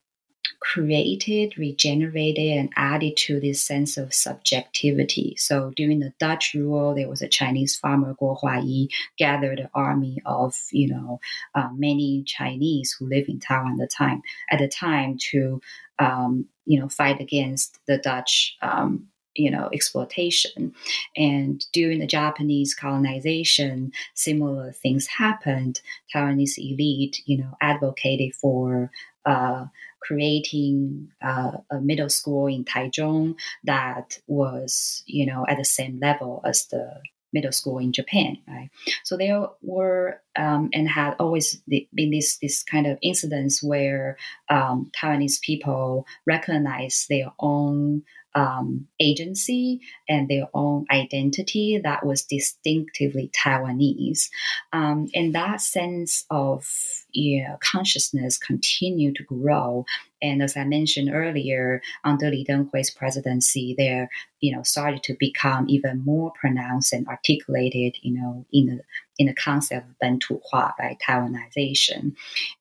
[0.62, 5.36] created, regenerated, and added to this sense of subjectivity.
[5.38, 10.22] So during the Dutch rule, there was a Chinese farmer Guo Huaiyi gathered an army
[10.26, 11.20] of you know
[11.56, 15.62] uh, many Chinese who live in Taiwan at the time at the time to
[15.98, 18.56] um, you know fight against the Dutch.
[18.62, 20.74] Um, you know exploitation
[21.16, 25.80] and during the japanese colonization similar things happened
[26.14, 28.92] taiwanese elite you know advocated for
[29.26, 29.66] uh,
[30.02, 36.42] creating uh, a middle school in Taichung that was, you know, at the same level
[36.44, 37.02] as the
[37.34, 38.70] middle school in Japan, right?
[39.04, 44.18] So there were um, and had always been this this kind of incidents where
[44.50, 53.30] um, Taiwanese people recognize their own um, agency and their own identity that was distinctively
[53.36, 54.30] Taiwanese.
[54.72, 56.66] Um, and that sense of
[57.14, 59.86] you know, consciousness continued to grow.
[60.22, 65.66] And as I mentioned earlier, under Lee Teng-hui's presidency, there you know started to become
[65.70, 68.82] even more pronounced and articulated, you know, in the
[69.18, 72.16] in the concept of Bentuhua, right, Taiwanization,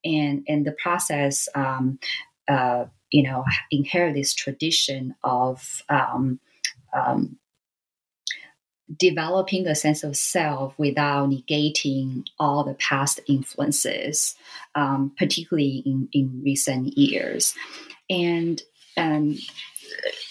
[0.04, 1.48] and and the process.
[1.54, 1.98] Um,
[2.48, 6.40] uh, you know, inherit this tradition of um,
[6.92, 7.38] um,
[8.96, 14.34] developing a sense of self without negating all the past influences,
[14.74, 17.54] um, particularly in, in recent years.
[18.08, 18.62] And
[18.96, 19.38] um,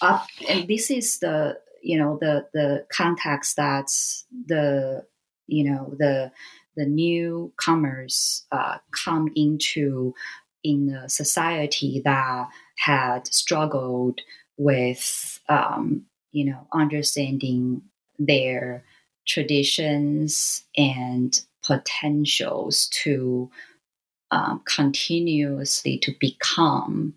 [0.01, 5.05] up, and this is the you know the the context that's the
[5.49, 6.31] you know the
[6.75, 10.13] the newcomers uh, come into
[10.63, 14.21] in a society that had struggled
[14.57, 17.81] with, um, you know, understanding
[18.17, 18.83] their
[19.27, 23.49] traditions and potentials to
[24.31, 27.13] um, continuously to become,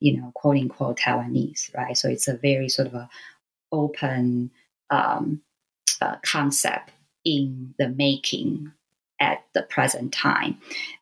[0.00, 1.96] you know, quote unquote Taiwanese, right?
[1.96, 3.08] So it's a very sort of a
[3.72, 4.50] open
[4.90, 5.40] um,
[6.00, 6.90] uh, concept
[7.24, 8.70] in the making
[9.20, 10.58] at the present time.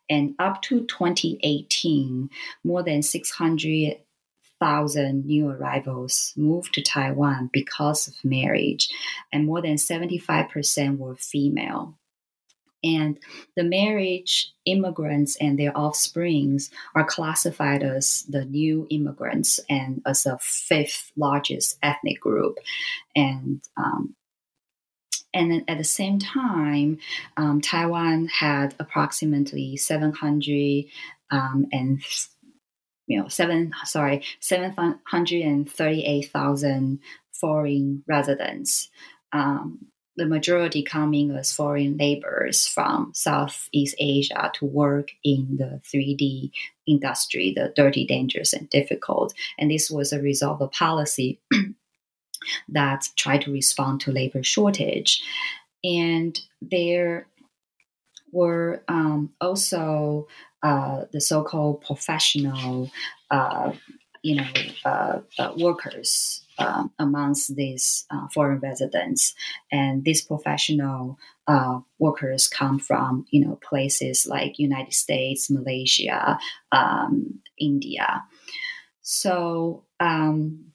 [0.09, 2.29] And up to 2018,
[2.63, 8.89] more than 600,000 new arrivals moved to Taiwan because of marriage,
[9.33, 11.97] and more than 75% were female.
[12.83, 13.19] And
[13.55, 20.37] the marriage immigrants and their offsprings are classified as the new immigrants and as the
[20.41, 22.57] fifth largest ethnic group.
[23.15, 24.15] And um,
[25.33, 26.99] and at the same time,
[27.37, 30.85] um, Taiwan had approximately 700
[31.31, 32.03] um, and
[33.07, 36.99] you know seven sorry 738,000
[37.33, 38.89] foreign residents.
[39.33, 46.51] Um, the majority coming as foreign laborers from Southeast Asia to work in the 3D
[46.85, 49.33] industry, the dirty, dangerous, and difficult.
[49.57, 51.39] And this was a result of policy
[52.69, 55.23] that try to respond to labor shortage.
[55.83, 57.27] And there
[58.31, 60.27] were um, also
[60.63, 62.91] uh, the so-called professional,
[63.29, 63.71] uh,
[64.23, 64.47] you know,
[64.85, 69.33] uh, uh workers uh, amongst these uh, foreign residents,
[69.71, 76.37] and these professional uh, workers come from you know places like United States, Malaysia,
[76.71, 78.21] um, India.
[79.01, 80.70] So um,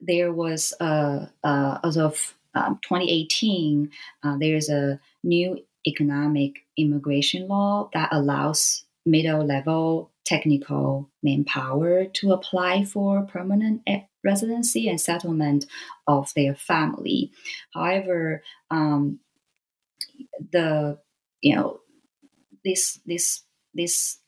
[0.00, 3.90] there was a, a as of um, 2018,
[4.22, 12.84] uh, there's a new economic immigration law that allows middle level technical manpower to apply
[12.84, 13.80] for permanent
[14.24, 15.66] residency and settlement
[16.08, 17.30] of their family.
[17.72, 19.20] However, um,
[20.52, 20.98] the
[21.40, 21.80] you know
[22.64, 23.42] this this
[23.74, 24.18] this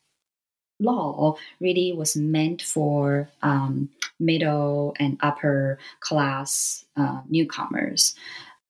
[0.80, 3.90] law really was meant for um,
[4.20, 8.14] middle and upper class uh, newcomers,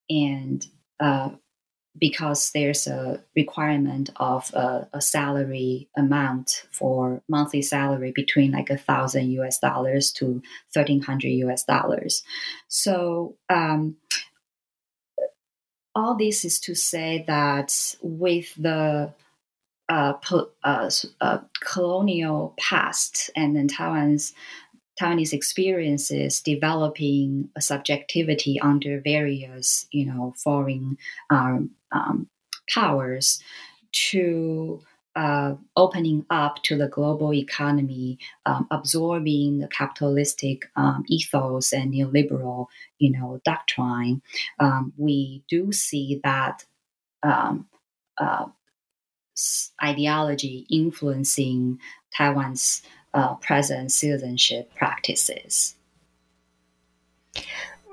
[0.09, 0.67] and
[1.01, 1.31] uh,
[1.99, 8.79] because there's a requirement of a, a, salary amount for monthly salary between like a
[8.79, 10.43] thousand US dollars to
[10.73, 12.23] thirteen hundred US dollars.
[12.69, 13.97] So um,
[15.95, 19.13] all this is to say that with the
[19.89, 20.91] uh, po- uh,
[21.21, 24.35] uh, colonial past and then Taiwan's
[24.99, 30.99] Taiwanese experiences developing a subjectivity under various, you know, foreign
[31.31, 32.29] um, um,
[32.69, 33.41] powers
[33.93, 34.83] to
[35.17, 42.67] uh, opening up to the global economy, um, absorbing the capitalistic um, ethos and neoliberal,
[42.99, 44.23] you know, doctrine,
[44.61, 46.65] um, we do see that
[47.25, 47.67] um,
[48.19, 48.47] uh,
[49.83, 51.79] ideology influencing
[52.17, 52.83] Taiwan's
[53.15, 55.75] uh, present citizenship practices.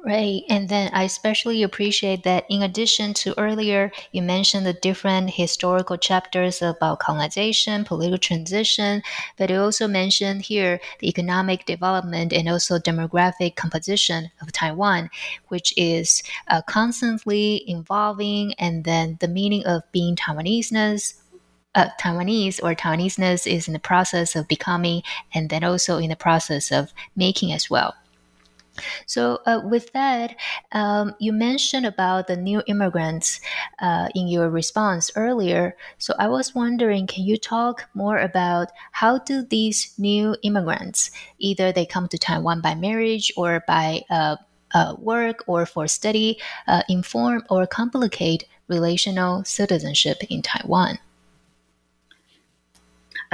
[0.06, 0.44] Right.
[0.50, 5.98] And then I especially appreciate that in addition to earlier, you mentioned the different historical
[5.98, 9.02] chapters about colonization, political transition,
[9.36, 15.10] but you also mentioned here the economic development and also demographic composition of Taiwan,
[15.48, 18.54] which is uh, constantly evolving.
[18.60, 21.16] And then the meaning of being Taiwanese
[21.76, 25.04] uh, Taiwanese or Taiwaneseness is in the process of becoming,
[25.34, 27.94] and then also in the process of making as well.
[29.06, 30.36] So, uh, with that,
[30.72, 33.40] um, you mentioned about the new immigrants
[33.80, 35.78] uh, in your response earlier.
[35.98, 41.72] So, I was wondering, can you talk more about how do these new immigrants, either
[41.72, 44.38] they come to Taiwan by marriage or by uh,
[44.74, 51.00] uh work or for study, uh, inform or complicate relational citizenship in Taiwan?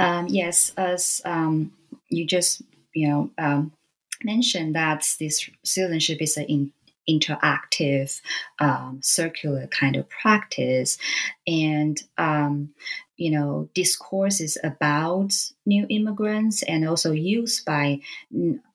[0.02, 1.72] Um, yes, as um,
[2.08, 3.72] you just you know um,
[4.24, 6.72] mentioned that this citizenship is an in,
[7.08, 8.20] interactive,
[8.58, 10.98] um, circular kind of practice,
[11.46, 12.74] and um,
[13.16, 15.32] you know discourses about
[15.64, 18.00] new immigrants and also used by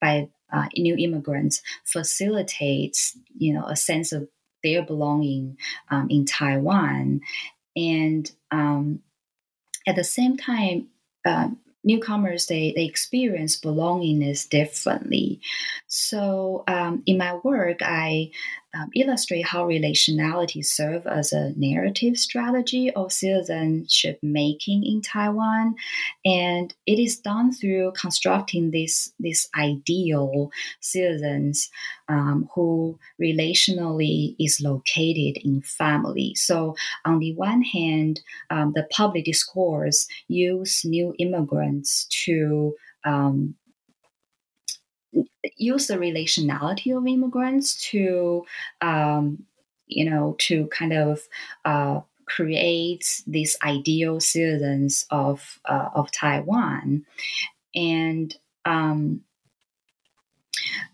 [0.01, 4.29] by uh, new immigrants facilitates you know a sense of
[4.63, 5.57] their belonging
[5.91, 7.19] um, in Taiwan,
[7.75, 9.01] and um,
[9.85, 10.87] at the same time.
[11.83, 15.39] Newcomers they, they experience belongingness differently.
[15.87, 18.29] So um, in my work i
[18.77, 25.75] um, illustrate how relationality serve as a narrative strategy of citizenship making in Taiwan,
[26.25, 30.51] and it is done through constructing this this ideal
[30.81, 31.69] citizens
[32.09, 36.35] um, who relationally is located in family.
[36.35, 36.75] So
[37.05, 42.75] on the one hand, um, the public discourse use new immigrants to
[43.05, 43.55] um,
[45.56, 48.44] use the relationality of immigrants to,
[48.80, 49.44] um,
[49.86, 51.20] you know, to kind of
[51.64, 57.04] uh, create these ideal citizens of uh, of Taiwan,
[57.74, 59.22] and um,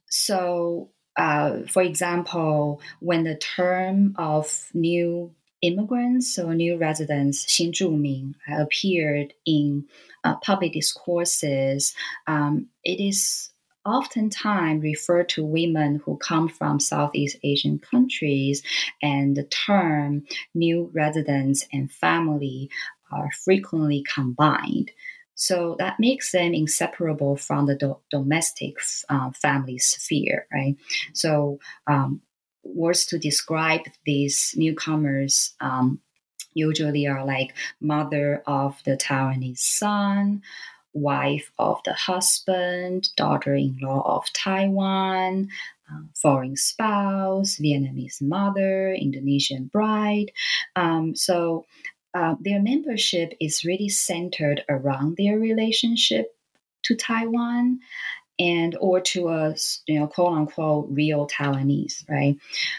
[0.09, 0.91] so.
[1.17, 9.85] Uh, for example, when the term of new immigrants or new residents, 新住民, appeared in
[10.23, 11.93] uh, public discourses,
[12.29, 13.51] um, it is
[13.86, 18.62] oftentimes refer to women who come from Southeast Asian countries,
[19.02, 22.70] and the term new residents and family
[23.12, 24.92] are frequently combined.
[25.36, 28.76] So that makes them inseparable from the do- domestic
[29.10, 30.76] uh, family sphere, right?
[31.14, 32.22] So, um,
[32.64, 36.00] words to describe these newcomers um,
[36.54, 40.42] usually are like mother of the Taiwanese son,
[40.94, 45.50] wife of the husband, daughter in law of Taiwan,
[45.92, 50.32] uh, foreign spouse, Vietnamese mother, Indonesian bride.
[50.76, 51.66] Um, so
[52.14, 56.36] uh, their membership is really centered around their relationship
[56.84, 57.80] to Taiwan.
[58.40, 62.38] and or to a you know quote unquote real Taiwanese, right?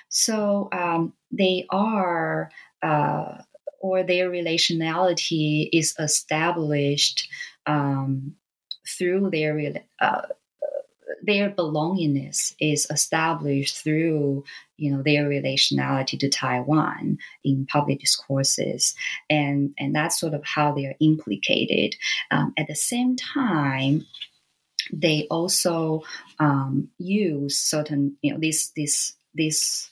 [0.09, 2.51] So um, they are.
[2.83, 3.43] Uh,
[3.81, 7.29] or their relationality is established
[7.67, 8.35] um,
[8.87, 10.23] through their uh,
[11.23, 14.45] their belongingness is established through
[14.77, 18.95] you know their relationality to Taiwan in public discourses,
[19.31, 21.97] and and that's sort of how they are implicated.
[22.31, 24.07] Um, at the same time,
[24.93, 26.03] they also
[26.39, 29.89] um, use certain you know this this this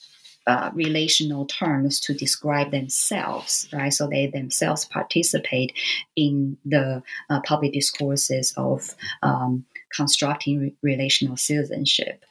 [0.48, 3.94] uh, relational terms to describe themselves, right?
[3.94, 5.74] So they themselves participate
[6.16, 12.24] in the uh, public discourses of um, constructing re- relational citizenship.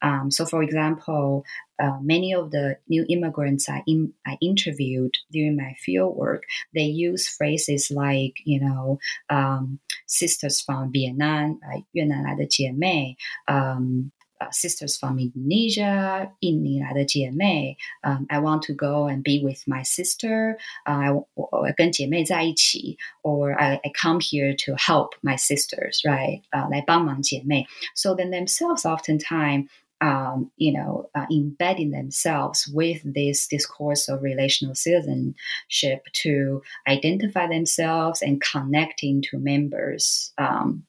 [0.00, 1.44] Um, so, for example,
[1.82, 6.84] uh, many of the new immigrants I, in, I interviewed during my field work, they
[6.84, 13.16] use phrases like, you know, um, sisters from Vietnam, uh, 越南来的姐妹,
[13.46, 19.82] um, uh, sisters from Indonesia, 印尼来的姐妹, um, I want to go and be with my
[19.82, 26.42] sister, uh, 我跟姐妹在一起, or I, I come here to help my sisters, right?
[26.50, 27.66] Uh, 来帮忙姐妹.
[27.94, 29.68] So then themselves oftentimes
[30.02, 38.20] um, you know, uh, embedding themselves with this discourse of relational citizenship to identify themselves
[38.20, 40.84] and connecting to members, um,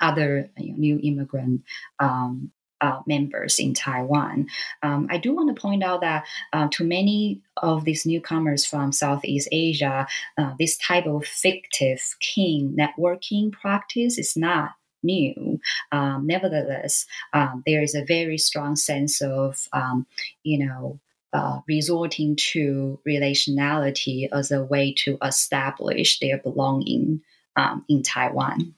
[0.00, 1.62] other you know, new immigrant
[2.00, 2.50] um,
[2.81, 4.47] uh, members in Taiwan.
[4.83, 8.91] Um, I do want to point out that uh, to many of these newcomers from
[8.91, 10.07] Southeast Asia,
[10.37, 14.71] uh, this type of fictive kin networking practice is not
[15.03, 15.59] new.
[15.91, 20.05] Um, nevertheless, um, there is a very strong sense of, um,
[20.43, 20.99] you know,
[21.31, 27.21] uh, resorting to relationality as a way to establish their belonging
[27.55, 28.73] um, in Taiwan.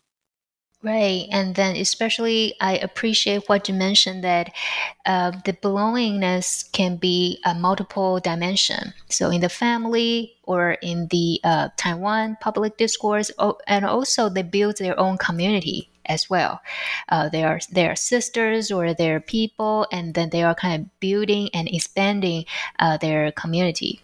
[0.83, 1.27] Right.
[1.31, 4.53] And then, especially, I appreciate what you mentioned that
[5.07, 8.93] uh, the belongingness can be a multiple dimension.
[9.09, 13.31] So, in the family or in the uh, Taiwan public discourse,
[13.65, 16.61] and also they build their own community as well.
[17.09, 20.99] Uh, they are they are sisters or they're people, and then they are kind of
[20.99, 22.45] building and expanding
[22.77, 23.99] uh, their community.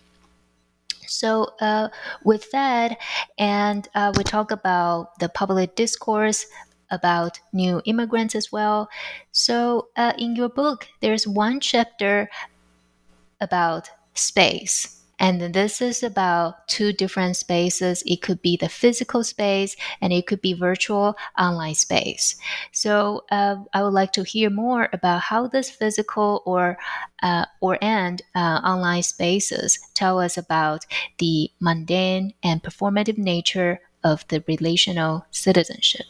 [1.08, 1.90] So, uh,
[2.24, 2.98] with that,
[3.38, 6.46] and uh, we talk about the public discourse
[6.92, 8.90] about new immigrants as well.
[9.32, 12.30] So, uh, in your book, there's one chapter
[13.40, 15.03] about space.
[15.20, 18.04] And this is about two different spaces.
[18.06, 22.36] It could be the physical space and it could be virtual online space.
[22.72, 26.78] So uh, I would like to hear more about how this physical or
[27.22, 30.86] uh, or and uh, online spaces tell us about
[31.20, 36.06] the mundane and performative nature of the relational citizenship.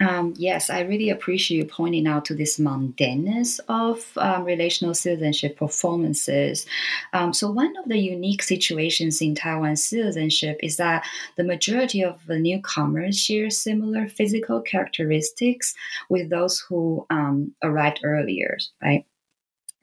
[0.00, 5.56] Um, yes, I really appreciate you pointing out to this mundaneness of um, relational citizenship
[5.56, 6.66] performances.
[7.12, 11.04] Um, so, one of the unique situations in Taiwan citizenship is that
[11.36, 15.74] the majority of the newcomers share similar physical characteristics
[16.08, 19.06] with those who um, arrived earlier, right?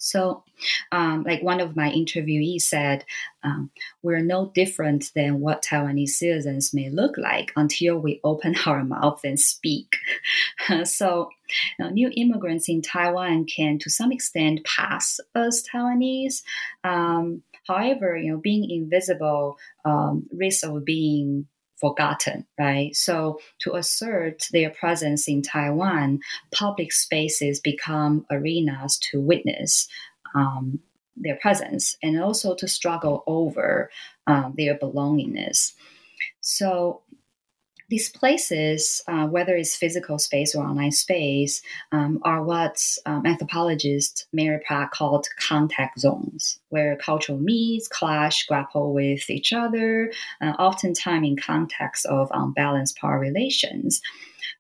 [0.02, 0.44] So,
[0.92, 3.06] um, like one of my interviewees said,
[3.44, 3.70] um,
[4.02, 9.22] we're no different than what Taiwanese citizens may look like until we open our mouth
[9.24, 9.94] and speak.
[10.86, 11.30] so,
[11.78, 16.42] you know, new immigrants in Taiwan can, to some extent, pass as Taiwanese.
[16.84, 21.46] Um, however, you know, being invisible um, risks of being
[21.82, 22.96] forgotten, right?
[22.96, 26.20] So to assert their presence in Taiwan,
[26.54, 29.88] public spaces become arenas to witness
[30.36, 30.80] um,
[31.18, 33.90] their presence and also to struggle over
[34.28, 35.74] um, their belongingness.
[36.40, 37.02] So
[37.92, 41.62] these places, uh, whether it's physical space or online space,
[41.92, 48.94] um, are what um, anthropologist Mary Pratt called contact zones, where cultural meets, clash, grapple
[48.94, 54.02] with each other, uh, oftentimes in context of unbalanced power relations.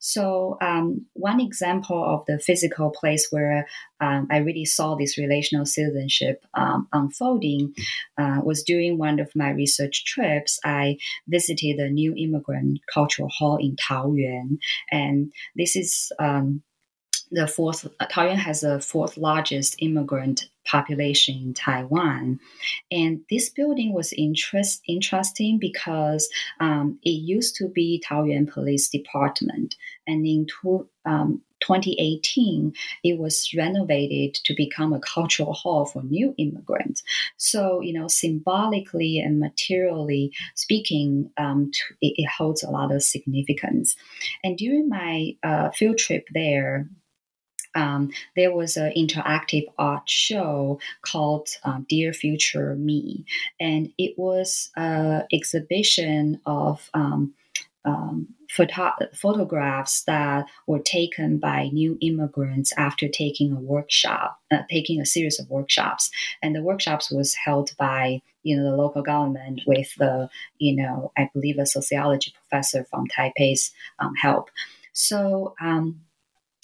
[0.01, 3.67] So, um, one example of the physical place where
[3.99, 7.75] um, I really saw this relational citizenship um, unfolding
[8.17, 10.59] uh, was during one of my research trips.
[10.65, 10.97] I
[11.27, 14.57] visited the new immigrant cultural hall in Taoyuan,
[14.91, 16.63] and this is um,
[17.29, 17.87] the fourth.
[18.01, 22.39] Taoyuan has the fourth largest immigrant population in Taiwan.
[22.91, 29.75] And this building was interest, interesting because um, it used to be Taoyuan Police Department.
[30.07, 36.33] And in two, um, 2018, it was renovated to become a cultural hall for new
[36.37, 37.03] immigrants.
[37.37, 43.95] So, you know, symbolically and materially speaking, um, it, it, holds a lot of significance.
[44.43, 46.87] And during my uh, field trip there,
[47.75, 53.25] um, there was an interactive art show called um, Dear Future Me,
[53.59, 57.33] and it was an exhibition of um,
[57.85, 64.99] um, photo- photographs that were taken by new immigrants after taking a workshop, uh, taking
[64.99, 66.11] a series of workshops,
[66.43, 71.11] and the workshops was held by you know the local government with the you know
[71.17, 74.49] I believe a sociology professor from Taipei's um, help.
[74.93, 76.01] So um,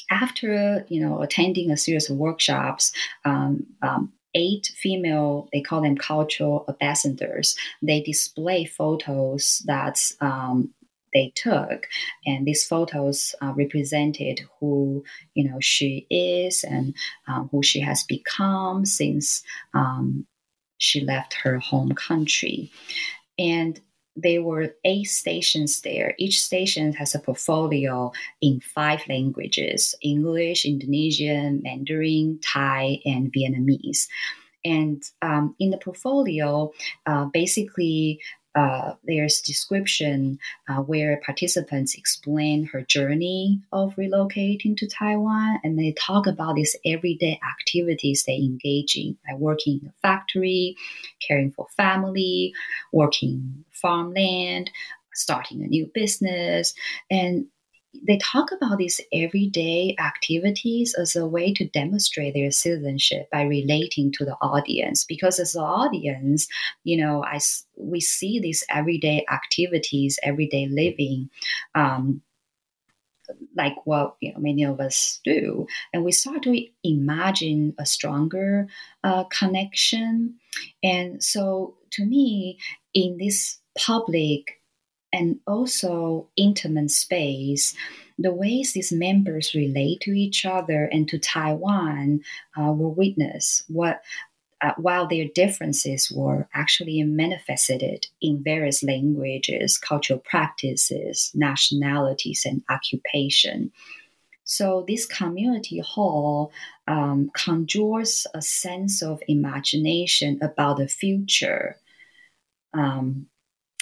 [0.10, 2.92] after you know attending a series of workshops,
[3.26, 7.56] um, um, eight female they call them cultural ambassadors.
[7.82, 10.74] They display photos that um,
[11.14, 11.88] they took,
[12.26, 15.04] and these photos uh, represented who
[15.34, 16.96] you know she is and
[17.28, 19.44] um, who she has become since
[19.74, 20.26] um,
[20.78, 22.72] she left her home country,
[23.40, 23.82] and
[24.18, 26.16] there were eight stations there.
[26.18, 28.12] Each station has a portfolio
[28.42, 34.08] in five languages English, Indonesian, Mandarin, Thai, and Vietnamese.
[34.66, 36.72] And um, in the portfolio,
[37.06, 38.20] uh, basically,
[38.58, 45.92] uh, there's description uh, where participants explain her journey of relocating to Taiwan, and they
[45.92, 50.76] talk about these everyday activities they engage in, like working in the factory,
[51.26, 52.52] caring for family,
[52.92, 54.72] working farmland,
[55.14, 56.74] starting a new business,
[57.12, 57.46] and
[58.06, 64.12] they talk about these everyday activities as a way to demonstrate their citizenship by relating
[64.12, 65.06] to the audience.
[65.06, 66.48] Because as an audience
[66.84, 67.40] you know i
[67.76, 71.30] we see these everyday activities everyday living
[71.76, 72.22] um,
[73.56, 75.68] like what you know many of us do.
[75.94, 78.68] And we start to imagine a stronger
[79.04, 80.36] uh, connection.
[80.84, 82.60] And so to me
[82.94, 84.57] in this public
[85.18, 87.76] and also intimate space,
[88.20, 92.22] the ways these members relate to each other and to Taiwan
[92.56, 93.64] uh, were witnessed.
[93.68, 94.02] What
[94.62, 103.72] uh, while their differences were actually manifested in various languages, cultural practices, nationalities, and occupation.
[104.46, 106.52] So, this community hall
[106.88, 111.76] um, conjures a sense of imagination about the future.
[112.74, 113.28] Um,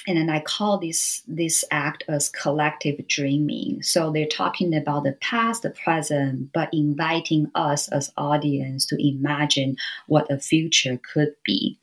[0.08, 3.82] and then I call this this act as collective dreaming.
[3.82, 9.78] So they're talking about the past, the present, but inviting us as audience to imagine
[10.08, 11.80] what the future could be.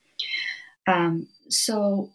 [0.86, 2.10] Um, so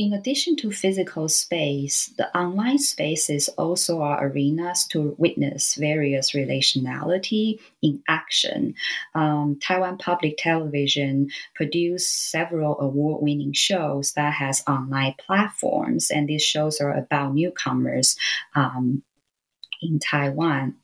[0.00, 7.60] in addition to physical space, the online spaces also are arenas to witness various relationality
[7.82, 8.74] in action.
[9.14, 16.80] Um, Taiwan Public Television produced several award-winning shows that has online platforms, and these shows
[16.80, 18.16] are about newcomers
[18.54, 19.02] um,
[19.82, 20.74] in Taiwan.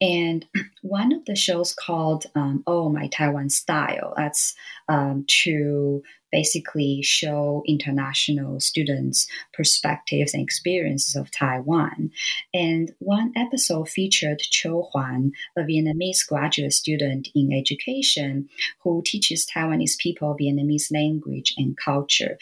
[0.00, 0.46] And
[0.82, 4.54] one of the shows called um, Oh My Taiwan Style, that's
[4.88, 6.02] um, to
[6.32, 12.10] basically show international students perspectives and experiences of Taiwan.
[12.54, 18.48] And one episode featured Cho Huan, a Vietnamese graduate student in education
[18.82, 22.38] who teaches Taiwanese people Vietnamese language and culture.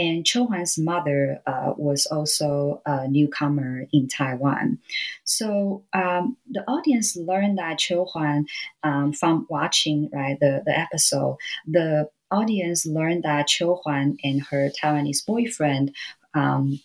[0.00, 4.78] And Cho Huan's mother uh, was also a newcomer in Taiwan.
[5.24, 8.46] So um, the audience learned that Cho Huan,
[8.82, 11.36] um, from watching right the, the episode,
[11.66, 15.94] the audience learned that Cho Huan and her Taiwanese boyfriend
[16.32, 16.80] um,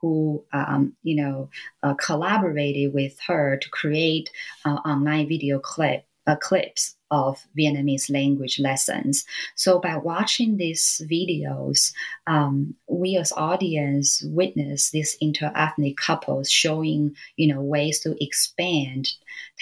[0.00, 1.50] who um, you know
[1.84, 4.30] uh, collaborated with her to create
[4.64, 9.24] uh, online video clip uh, clips of Vietnamese language lessons.
[9.54, 11.92] So by watching these videos,
[12.26, 19.08] um, we as audience witness these interethnic couples showing you know ways to expand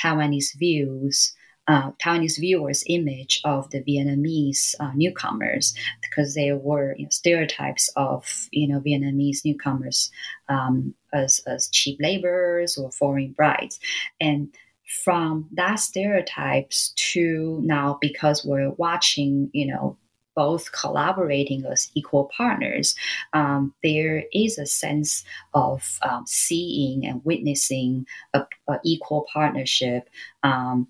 [0.03, 1.34] Taiwanese views
[1.68, 7.90] uh, Taiwanese viewers' image of the Vietnamese uh, newcomers because there were you know, stereotypes
[7.97, 10.11] of you know Vietnamese newcomers
[10.49, 13.80] um, as, as cheap laborers or foreign brides,
[14.20, 14.49] and
[14.87, 19.97] from that stereotypes to now because we're watching you know
[20.37, 22.95] both collaborating as equal partners,
[23.32, 25.24] um, there is a sense
[25.55, 30.09] of um, seeing and witnessing a, a equal partnership
[30.43, 30.87] um,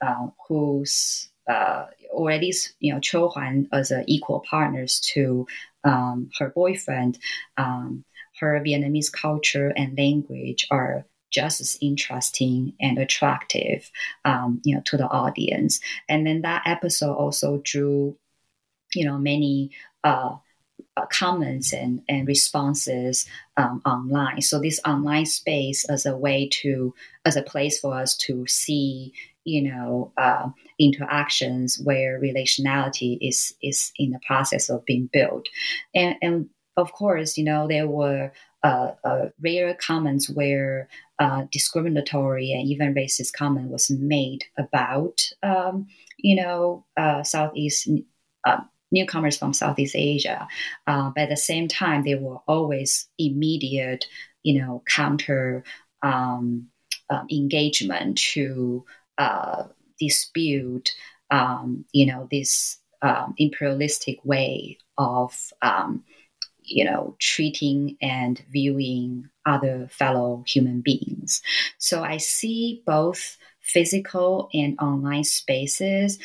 [0.00, 5.46] uh, whose uh, or at least you know Qiu Huan as a equal partners to
[5.84, 7.18] um, her boyfriend.
[7.56, 8.04] Um,
[8.40, 13.90] her Vietnamese culture and language are just as interesting and attractive,
[14.24, 15.80] um, you know, to the audience.
[16.08, 18.16] And then that episode also drew,
[18.94, 19.70] you know, many
[20.04, 20.36] uh,
[20.96, 23.26] uh, comments and, and responses
[23.56, 24.40] um, online.
[24.40, 29.12] So this online space as a way to, as a place for us to see,
[29.44, 35.48] you know, uh, interactions where relationality is is in the process of being built,
[35.94, 38.30] and and of course, you know, there were
[38.62, 40.88] uh, uh, rare comments where
[41.18, 45.86] uh, discriminatory and even racist comment was made about, um,
[46.18, 47.88] you know, uh, Southeast
[48.44, 50.46] uh, newcomers from Southeast Asia.
[50.86, 54.06] Uh, but at the same time, they were always immediate,
[54.42, 55.62] you know, counter
[56.02, 56.68] um,
[57.10, 58.84] um, engagement to
[59.98, 60.94] dispute,
[61.30, 65.52] um, you know, this um, imperialistic way of
[66.68, 71.42] you know, treating and viewing other fellow human beings.
[71.78, 76.18] So I see both physical and online spaces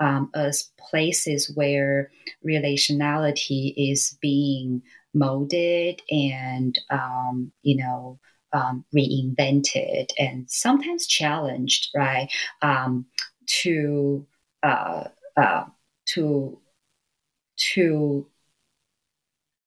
[0.00, 2.10] um, as places where
[2.46, 4.82] relationality is being
[5.14, 8.18] molded and, um, you know,
[8.52, 12.28] um, reinvented and sometimes challenged, right?
[12.62, 13.06] Um,
[13.62, 14.26] to
[14.62, 15.04] uh,
[15.36, 15.64] uh,
[16.06, 16.58] to
[17.56, 18.26] to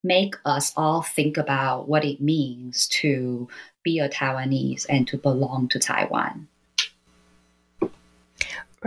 [0.08, 3.48] make us all think about what it means to
[3.84, 6.48] be a Taiwanese and to belong to Taiwan.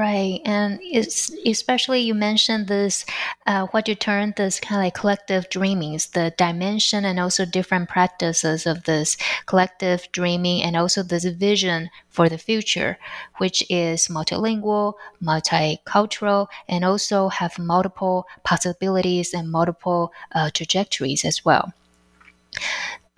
[0.00, 3.04] Right, and it's especially you mentioned this,
[3.46, 7.88] uh, what you term this kind of like collective dreamings, the dimension and also different
[7.90, 12.98] practices of this collective dreaming, and also this vision for the future,
[13.36, 21.74] which is multilingual, multicultural, and also have multiple possibilities and multiple uh, trajectories as well.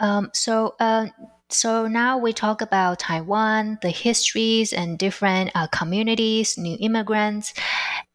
[0.01, 1.07] Um, so, uh,
[1.53, 7.53] so now we talk about Taiwan, the histories and different uh, communities, new immigrants.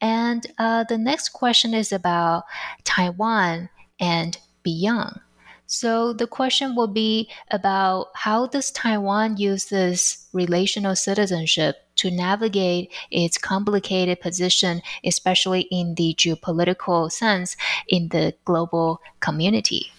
[0.02, 2.44] And uh, the next question is about
[2.84, 3.70] Taiwan
[4.00, 5.20] and beyond.
[5.68, 12.94] So the question will be about how does Taiwan use this relational citizenship to navigate
[13.12, 17.58] its complicated position, especially in the geopolitical sense
[17.90, 19.92] in the global community?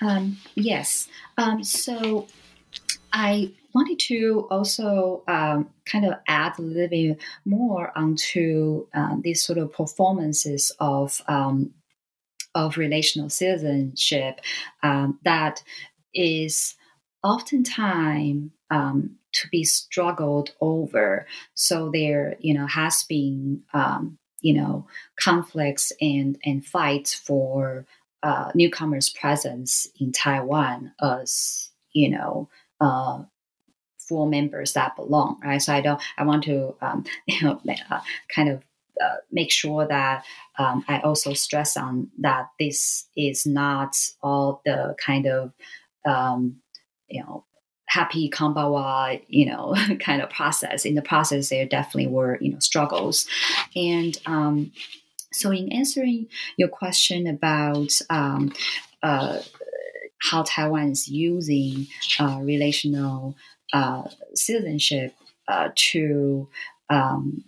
[0.00, 1.08] Um, yes.
[1.36, 2.26] Um, so
[3.12, 9.42] I wanted to also um, kind of add a little bit more onto um, these
[9.42, 11.72] sort of performances of um,
[12.54, 14.40] of relational citizenship
[14.82, 15.62] um, that
[16.14, 16.74] is
[17.22, 21.26] oftentimes to be struggled over.
[21.54, 23.62] So there, you know, has been
[24.40, 24.86] you know
[25.16, 27.86] conflicts and and fights for
[28.22, 32.48] uh, newcomers' presence in Taiwan as you know
[32.80, 33.22] uh,
[33.98, 35.60] full members that belong, right?
[35.62, 36.00] So I don't.
[36.16, 37.60] I want to um, you know
[37.90, 38.00] uh,
[38.34, 38.64] kind of
[39.02, 40.24] uh, make sure that
[40.58, 45.52] um, I also stress on that this is not all the kind of
[46.04, 46.56] um,
[47.08, 47.44] you know
[47.86, 50.84] happy kumbaya you know kind of process.
[50.84, 53.26] In the process, there definitely were you know struggles,
[53.76, 54.72] and um,
[55.32, 58.52] so, in answering your question about um,
[59.02, 59.40] uh,
[60.18, 61.86] how Taiwan is using
[62.18, 63.36] uh, relational
[63.72, 64.04] uh,
[64.34, 65.14] citizenship
[65.46, 66.48] uh, to
[66.90, 67.44] um,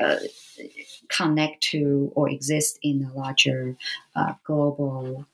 [0.00, 0.16] uh,
[1.08, 3.76] connect to or exist in a larger
[4.16, 5.26] uh, global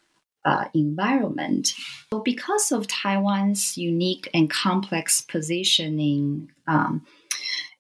[0.73, 1.75] environment.
[2.11, 7.05] So because of Taiwan's unique and complex positioning um,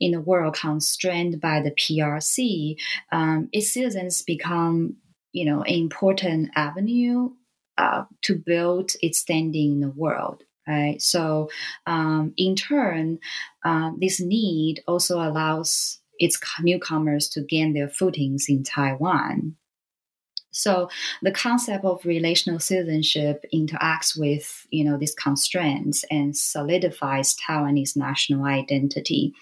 [0.00, 2.76] in the world constrained by the PRC,
[3.12, 4.96] um, its citizens become,
[5.32, 7.30] you know, an important avenue
[7.76, 10.42] uh, to build its standing in the world.
[10.66, 11.00] Right.
[11.00, 11.48] So,
[11.86, 13.20] um, in turn,
[13.64, 19.56] uh, this need also allows its newcomers to gain their footings in Taiwan.
[20.50, 20.88] So
[21.22, 28.44] the concept of relational citizenship interacts with you know these constraints and solidifies Taiwanese national
[28.44, 29.34] identity,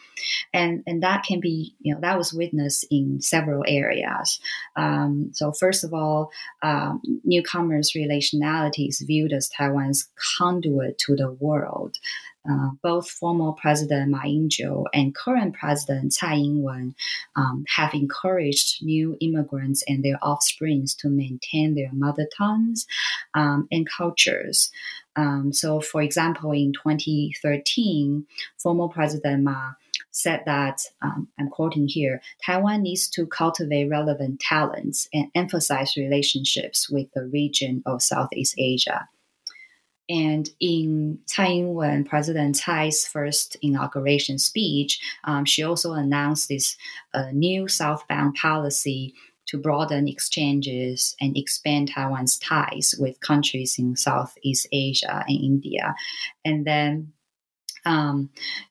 [0.53, 4.41] and and that can be you know that was witnessed in several areas.
[4.75, 6.31] Um, so first of all,
[6.63, 11.99] um, newcomers' relationality is viewed as Taiwan's conduit to the world.
[12.49, 16.95] Uh, both former President Ma Ying-jeou and current President Tsai Ing-wen
[17.35, 22.87] um, have encouraged new immigrants and their offsprings to maintain their mother tongues
[23.35, 24.71] um, and cultures.
[25.17, 28.27] Um, so, for example, in 2013,
[28.59, 29.73] former President Ma
[30.11, 36.89] said that, um, I'm quoting here Taiwan needs to cultivate relevant talents and emphasize relationships
[36.89, 39.09] with the region of Southeast Asia.
[40.09, 46.77] And in Tsai Ing-wen, President Tsai's first inauguration speech, um, she also announced this
[47.13, 49.15] uh, new southbound policy
[49.47, 55.95] to broaden exchanges and expand Taiwan's ties with countries in Southeast Asia and India.
[56.45, 57.13] And then
[57.87, 58.31] um,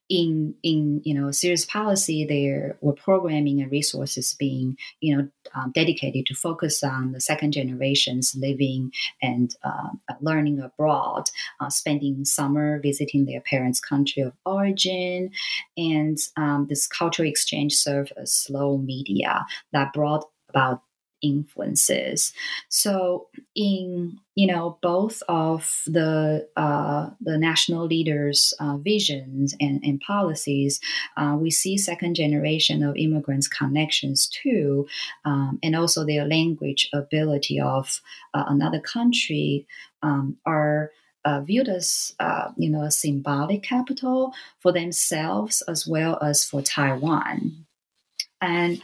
[0.10, 5.72] in in you know serious policy, there were programming and resources being you know um,
[5.72, 8.92] dedicated to focus on the second generations living
[9.24, 9.88] and uh,
[10.22, 15.32] learning abroad, uh, spending summer visiting their parents' country of origin,
[15.78, 20.82] and um, this cultural exchange served as slow media that brought about
[21.22, 22.34] influences.
[22.70, 30.00] So in you know both of the uh, the national leaders' uh, visions and, and
[30.02, 30.80] policies,
[31.18, 34.88] uh, we see second generation of immigrants' connections too,
[35.24, 38.02] um, and also their language ability of
[38.34, 39.68] uh, another country
[40.02, 40.92] um, are.
[41.28, 46.62] Uh, viewed as uh, you know a symbolic capital for themselves as well as for
[46.62, 47.66] Taiwan,
[48.42, 48.80] and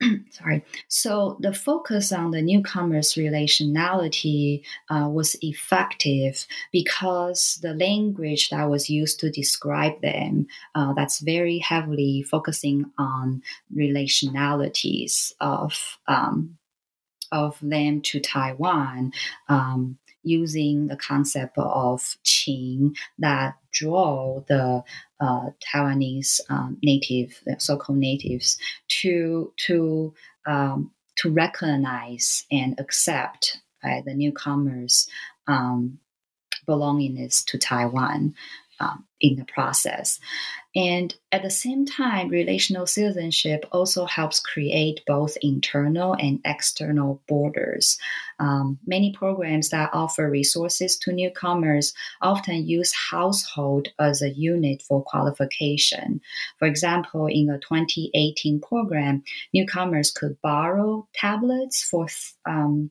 [0.30, 0.64] sorry.
[0.88, 8.90] So the focus on the newcomers' relationality uh, was effective because the language that was
[8.90, 13.42] used to describe them uh, that's very heavily focusing on
[13.74, 16.58] relationalities of um,
[17.32, 19.12] of them to Taiwan.
[19.48, 24.82] Um, using the concept of qing that draw the
[25.20, 28.58] uh, Taiwanese um, native, so-called natives,
[28.88, 30.14] to to
[30.46, 35.08] um, to recognize and accept the newcomers'
[35.46, 35.98] um,
[36.66, 38.34] belongingness to Taiwan
[38.80, 40.18] um, in the process.
[40.76, 47.96] And at the same time, relational citizenship also helps create both internal and external borders.
[48.40, 55.04] Um, many programs that offer resources to newcomers often use household as a unit for
[55.04, 56.20] qualification.
[56.58, 59.22] For example, in a 2018 program,
[59.52, 62.08] newcomers could borrow tablets for
[62.46, 62.90] um,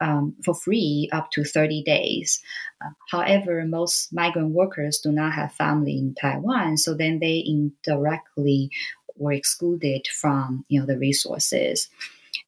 [0.00, 2.42] um, for free up to 30 days.
[2.84, 8.70] Uh, however, most migrant workers do not have family in Taiwan, so then they indirectly
[9.16, 11.88] were excluded from you know the resources.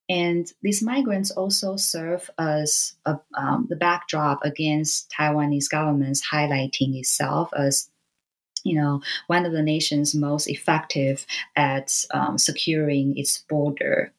[0.09, 7.51] And these migrants also serve as a, um, the backdrop against Taiwanese governments highlighting itself
[7.57, 7.89] as
[8.65, 11.27] you know, one of the nation's most effective
[11.57, 14.13] at um, securing its border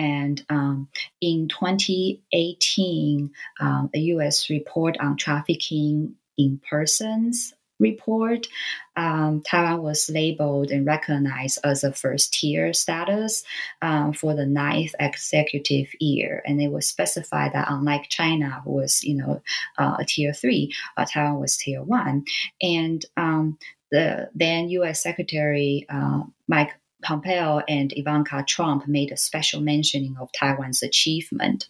[0.00, 0.88] and um,
[1.20, 3.30] in 2018,
[3.60, 4.48] um, a U.S.
[4.48, 8.46] report on trafficking in persons report,
[8.96, 13.44] um, Taiwan was labeled and recognized as a first tier status
[13.82, 19.04] um, for the ninth executive year, and it was specified that unlike China, who was
[19.04, 19.42] you know
[19.76, 22.24] uh, a tier three, uh, Taiwan was tier one,
[22.62, 23.58] and um,
[23.90, 25.02] the then U.S.
[25.02, 31.68] Secretary uh, Mike Pompeo and Ivanka Trump made a special mentioning of Taiwan's achievement.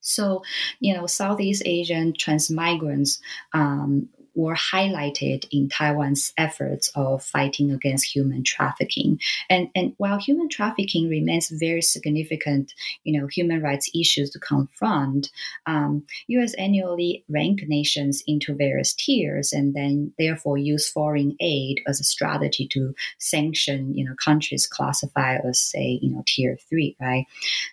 [0.00, 0.42] So,
[0.80, 3.20] you know, Southeast Asian transmigrants
[3.52, 9.20] um, were highlighted in Taiwan's efforts of fighting against human trafficking.
[9.48, 12.74] And, and while human trafficking remains very significant,
[13.04, 15.30] you know, human rights issues to confront,
[15.66, 16.54] um, U.S.
[16.54, 22.66] annually rank nations into various tiers and then therefore use foreign aid as a strategy
[22.68, 27.26] to sanction, you know, countries classified as say, you know, tier three, right?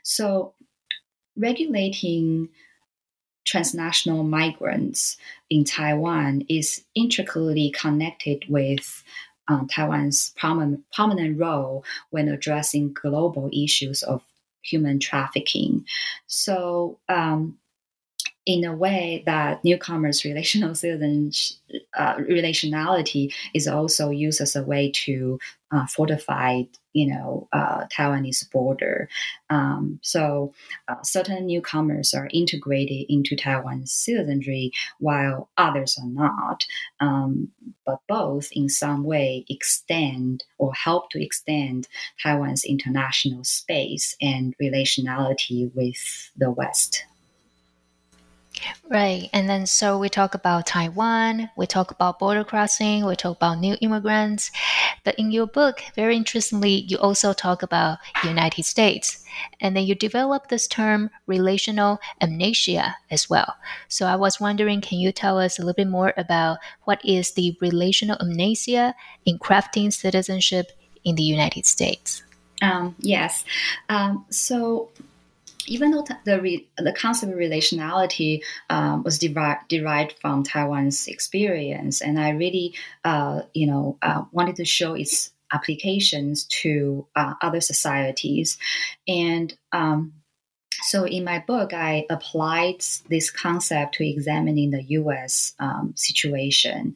[0.04, 0.54] So
[1.36, 2.50] regulating
[3.48, 5.18] transnational migrants
[5.50, 9.04] in Taiwan is intricately connected with
[9.48, 14.22] um, Taiwan's prominent, prominent role when addressing global issues of
[14.62, 15.86] human trafficking.
[16.28, 17.58] So, um,
[18.48, 25.38] in a way that newcomers' relational uh, relationality is also used as a way to
[25.72, 29.10] uh, fortify, you know, uh, Taiwanese border.
[29.50, 30.54] Um, so
[30.88, 36.66] uh, certain newcomers are integrated into Taiwan's citizenry, while others are not.
[37.02, 37.50] Um,
[37.86, 41.90] but both, in some way, extend or help to extend
[42.24, 47.04] Taiwan's international space and relationality with the West.
[48.90, 49.30] Right.
[49.34, 53.60] And then so we talk about Taiwan, we talk about border crossing, we talk about
[53.60, 54.52] new immigrants.
[55.04, 59.24] But in your book, very interestingly, you also talk about United States.
[59.62, 63.56] And then you develop this term relational amnesia as well.
[63.88, 67.34] So I was wondering, can you tell us a little bit more about what is
[67.34, 68.96] the relational amnesia
[69.26, 70.72] in crafting citizenship
[71.04, 72.24] in the United States?
[72.62, 73.46] Um, yes.
[73.90, 74.90] Um, so
[75.68, 82.02] even though the re, the concept of relationality um, was derived, derived from Taiwan's experience,
[82.02, 87.62] and I really, uh, you know, uh, wanted to show its applications to uh, other
[87.62, 88.58] societies,
[89.08, 90.14] and um,
[90.84, 95.54] so in my book, I applied this concept to examining the U.S.
[95.60, 96.96] Um, situation,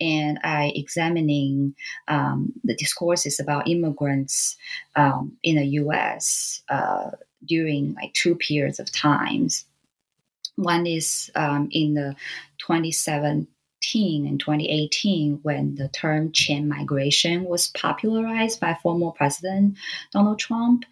[0.00, 1.74] and I examining
[2.08, 4.56] um, the discourses about immigrants
[4.94, 6.62] um, in the U.S.
[6.68, 7.10] Uh,
[7.44, 9.64] during like two periods of times.
[10.56, 12.16] One is um, in the
[12.58, 13.46] 2017
[14.26, 19.76] and 2018 when the term chain migration was popularized by former President
[20.12, 20.84] Donald Trump.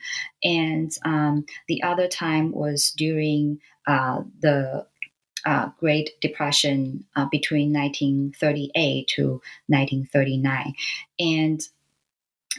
[0.43, 4.87] And um, the other time was during uh, the
[5.47, 9.23] uh, Great Depression uh, between 1938 to
[9.67, 10.75] 1939.
[11.19, 11.61] And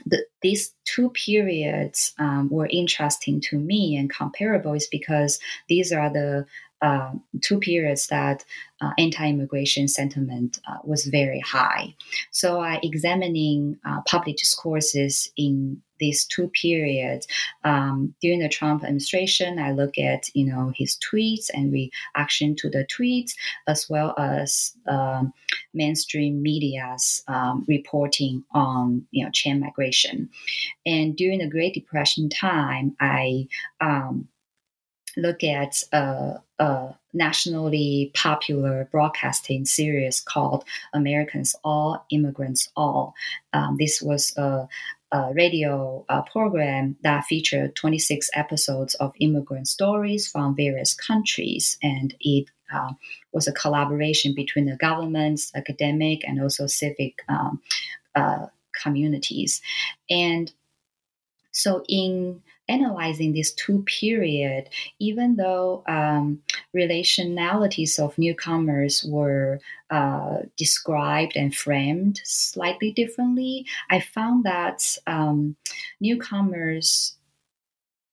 [0.05, 6.09] the, these two periods um, were interesting to me and comparable is because these are
[6.11, 6.45] the
[6.81, 7.11] uh,
[7.41, 8.43] two periods that
[8.81, 11.95] uh, anti-immigration sentiment uh, was very high.
[12.31, 17.25] So I examining uh, public discourses in these two periods
[17.63, 19.59] um, during the Trump administration.
[19.59, 23.31] I look at you know his tweets and reaction to the tweets,
[23.67, 25.33] as well as um,
[25.73, 30.29] mainstream media's um, reporting on you know chain migration.
[30.85, 33.47] And during the Great Depression time, I
[33.79, 34.27] um,
[35.17, 43.13] look at a, a, nationally popular broadcasting series called Americans All, Immigrants All.
[43.53, 44.67] Um, this was a,
[45.11, 52.13] a radio uh, program that featured 26 episodes of immigrant stories from various countries, and
[52.19, 52.91] it uh,
[53.31, 57.61] was a collaboration between the governments, academic, and also civic um,
[58.15, 58.47] uh,
[58.83, 59.61] communities.
[60.09, 60.51] And
[61.51, 66.41] so, in analyzing these two period, even though um,
[66.75, 69.59] relationalities of newcomers were
[69.89, 75.55] uh, described and framed slightly differently, I found that um,
[75.99, 77.15] newcomers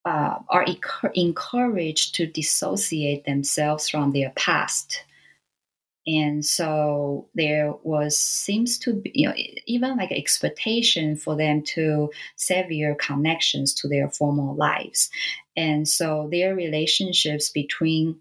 [0.05, 0.67] uh, are
[1.15, 5.05] encouraged to dissociate themselves from their past
[6.07, 9.35] and so there was seems to be you know
[9.67, 15.11] even like expectation for them to sever connections to their former lives
[15.57, 18.17] and so their relationships between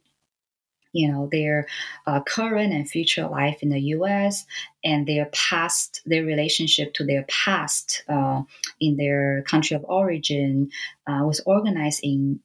[0.93, 1.67] you know their
[2.07, 4.45] uh, current and future life in the U.S.
[4.83, 8.41] and their past, their relationship to their past uh,
[8.79, 10.69] in their country of origin
[11.07, 12.39] uh, was organized in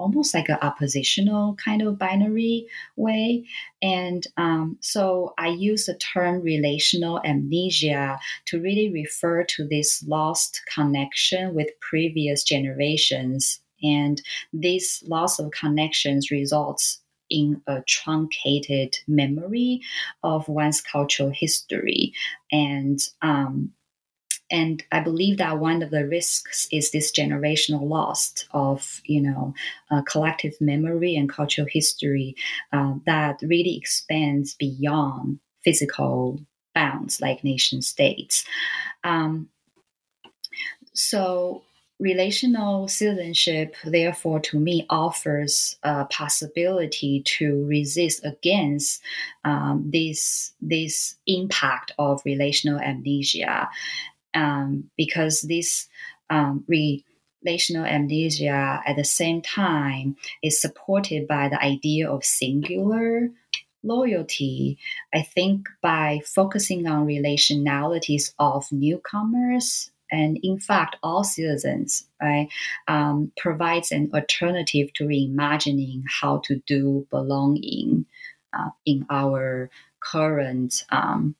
[0.00, 3.44] almost like an oppositional kind of binary way.
[3.82, 10.62] And um, so I use the term relational amnesia to really refer to this lost
[10.74, 13.60] connection with previous generations.
[13.82, 14.20] And
[14.52, 19.80] this loss of connections results in a truncated memory
[20.22, 22.12] of one's cultural history.
[22.50, 23.72] And um,
[24.50, 29.54] and I believe that one of the risks is this generational loss of you know
[29.90, 32.34] uh, collective memory and cultural history
[32.72, 36.40] uh, that really expands beyond physical
[36.74, 38.44] bounds like nation states.
[39.04, 39.48] Um,
[40.92, 41.62] so
[42.00, 49.02] relational citizenship therefore to me offers a possibility to resist against
[49.44, 53.68] um, this this impact of relational amnesia
[54.34, 55.88] um, because this
[56.28, 63.30] um, relational amnesia at the same time is supported by the idea of singular
[63.82, 64.78] loyalty.
[65.14, 72.48] I think by focusing on relationalities of newcomers and in fact all citizens right
[72.88, 78.04] um, provides an alternative to reimagining how to do belonging
[78.52, 79.70] uh, in our
[80.00, 81.34] current um,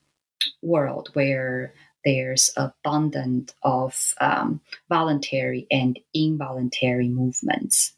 [0.62, 1.74] world where
[2.04, 7.92] there's abundant of um, voluntary and involuntary movements.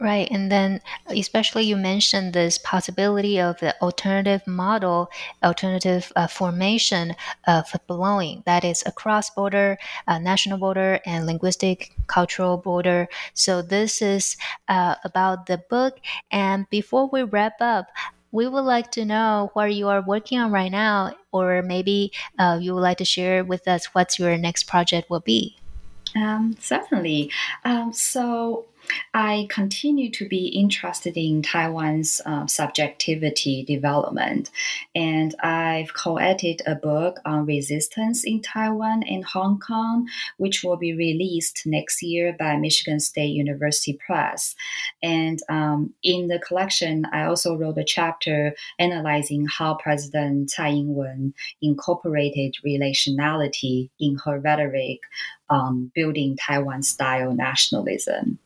[0.00, 0.28] Right.
[0.30, 5.08] And then, especially you mentioned this possibility of the alternative model,
[5.42, 7.14] alternative uh, formation
[7.46, 9.78] of belonging that is across border,
[10.08, 13.08] uh, national border, and linguistic cultural border.
[13.34, 14.36] So, this is
[14.68, 16.00] uh, about the book.
[16.30, 17.86] And before we wrap up,
[18.34, 22.58] we would like to know what you are working on right now, or maybe uh,
[22.60, 25.56] you would like to share with us what your next project will be.
[26.16, 27.30] Um, certainly.
[27.64, 28.66] Um, so
[29.12, 34.50] I continue to be interested in Taiwan's uh, subjectivity development,
[34.94, 40.94] and I've co-edited a book on resistance in Taiwan and Hong Kong, which will be
[40.94, 44.56] released next year by Michigan State University Press.
[45.02, 51.34] And um, in the collection, I also wrote a chapter analyzing how President Tsai Ing-wen
[51.62, 55.00] incorporated relationality in her rhetoric
[55.50, 58.38] um, building Taiwan style nationalism.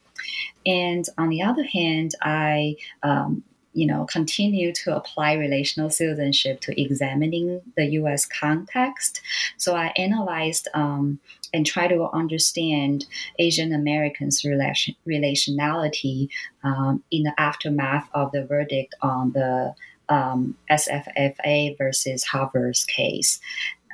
[0.67, 3.43] And on the other hand, I um,
[3.79, 8.27] you know, continue to apply relational citizenship to examining the U.S.
[8.27, 9.21] context.
[9.57, 11.21] So I analyzed um,
[11.55, 13.07] and try to understand
[13.39, 16.29] Asian Americans' relation, relationality
[16.65, 19.75] um, in the aftermath of the verdict on the
[20.09, 23.39] um, SFFA versus Harvard's case.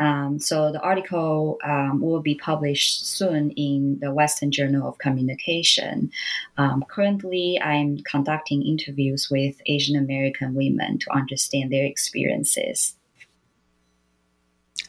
[0.01, 6.11] Um, so the article um, will be published soon in the Western Journal of Communication.
[6.57, 12.97] Um, currently, I'm conducting interviews with Asian American women to understand their experiences.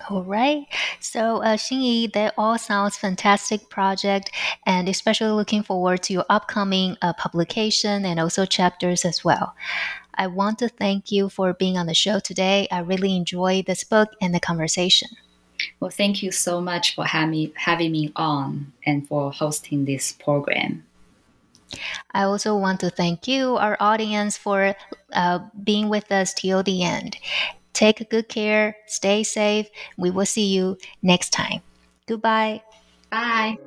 [0.09, 0.65] All right.
[0.99, 4.29] So, uh, Hsin-I, that all sounds fantastic project,
[4.65, 9.55] and especially looking forward to your upcoming uh, publication and also chapters as well.
[10.15, 12.67] I want to thank you for being on the show today.
[12.71, 15.09] I really enjoyed this book and the conversation.
[15.79, 20.83] Well, thank you so much for having, having me on and for hosting this program.
[22.13, 24.75] I also want to thank you, our audience, for
[25.13, 27.17] uh, being with us till the end.
[27.73, 29.67] Take good care, stay safe.
[29.97, 31.61] We will see you next time.
[32.07, 32.61] Goodbye.
[33.09, 33.57] Bye.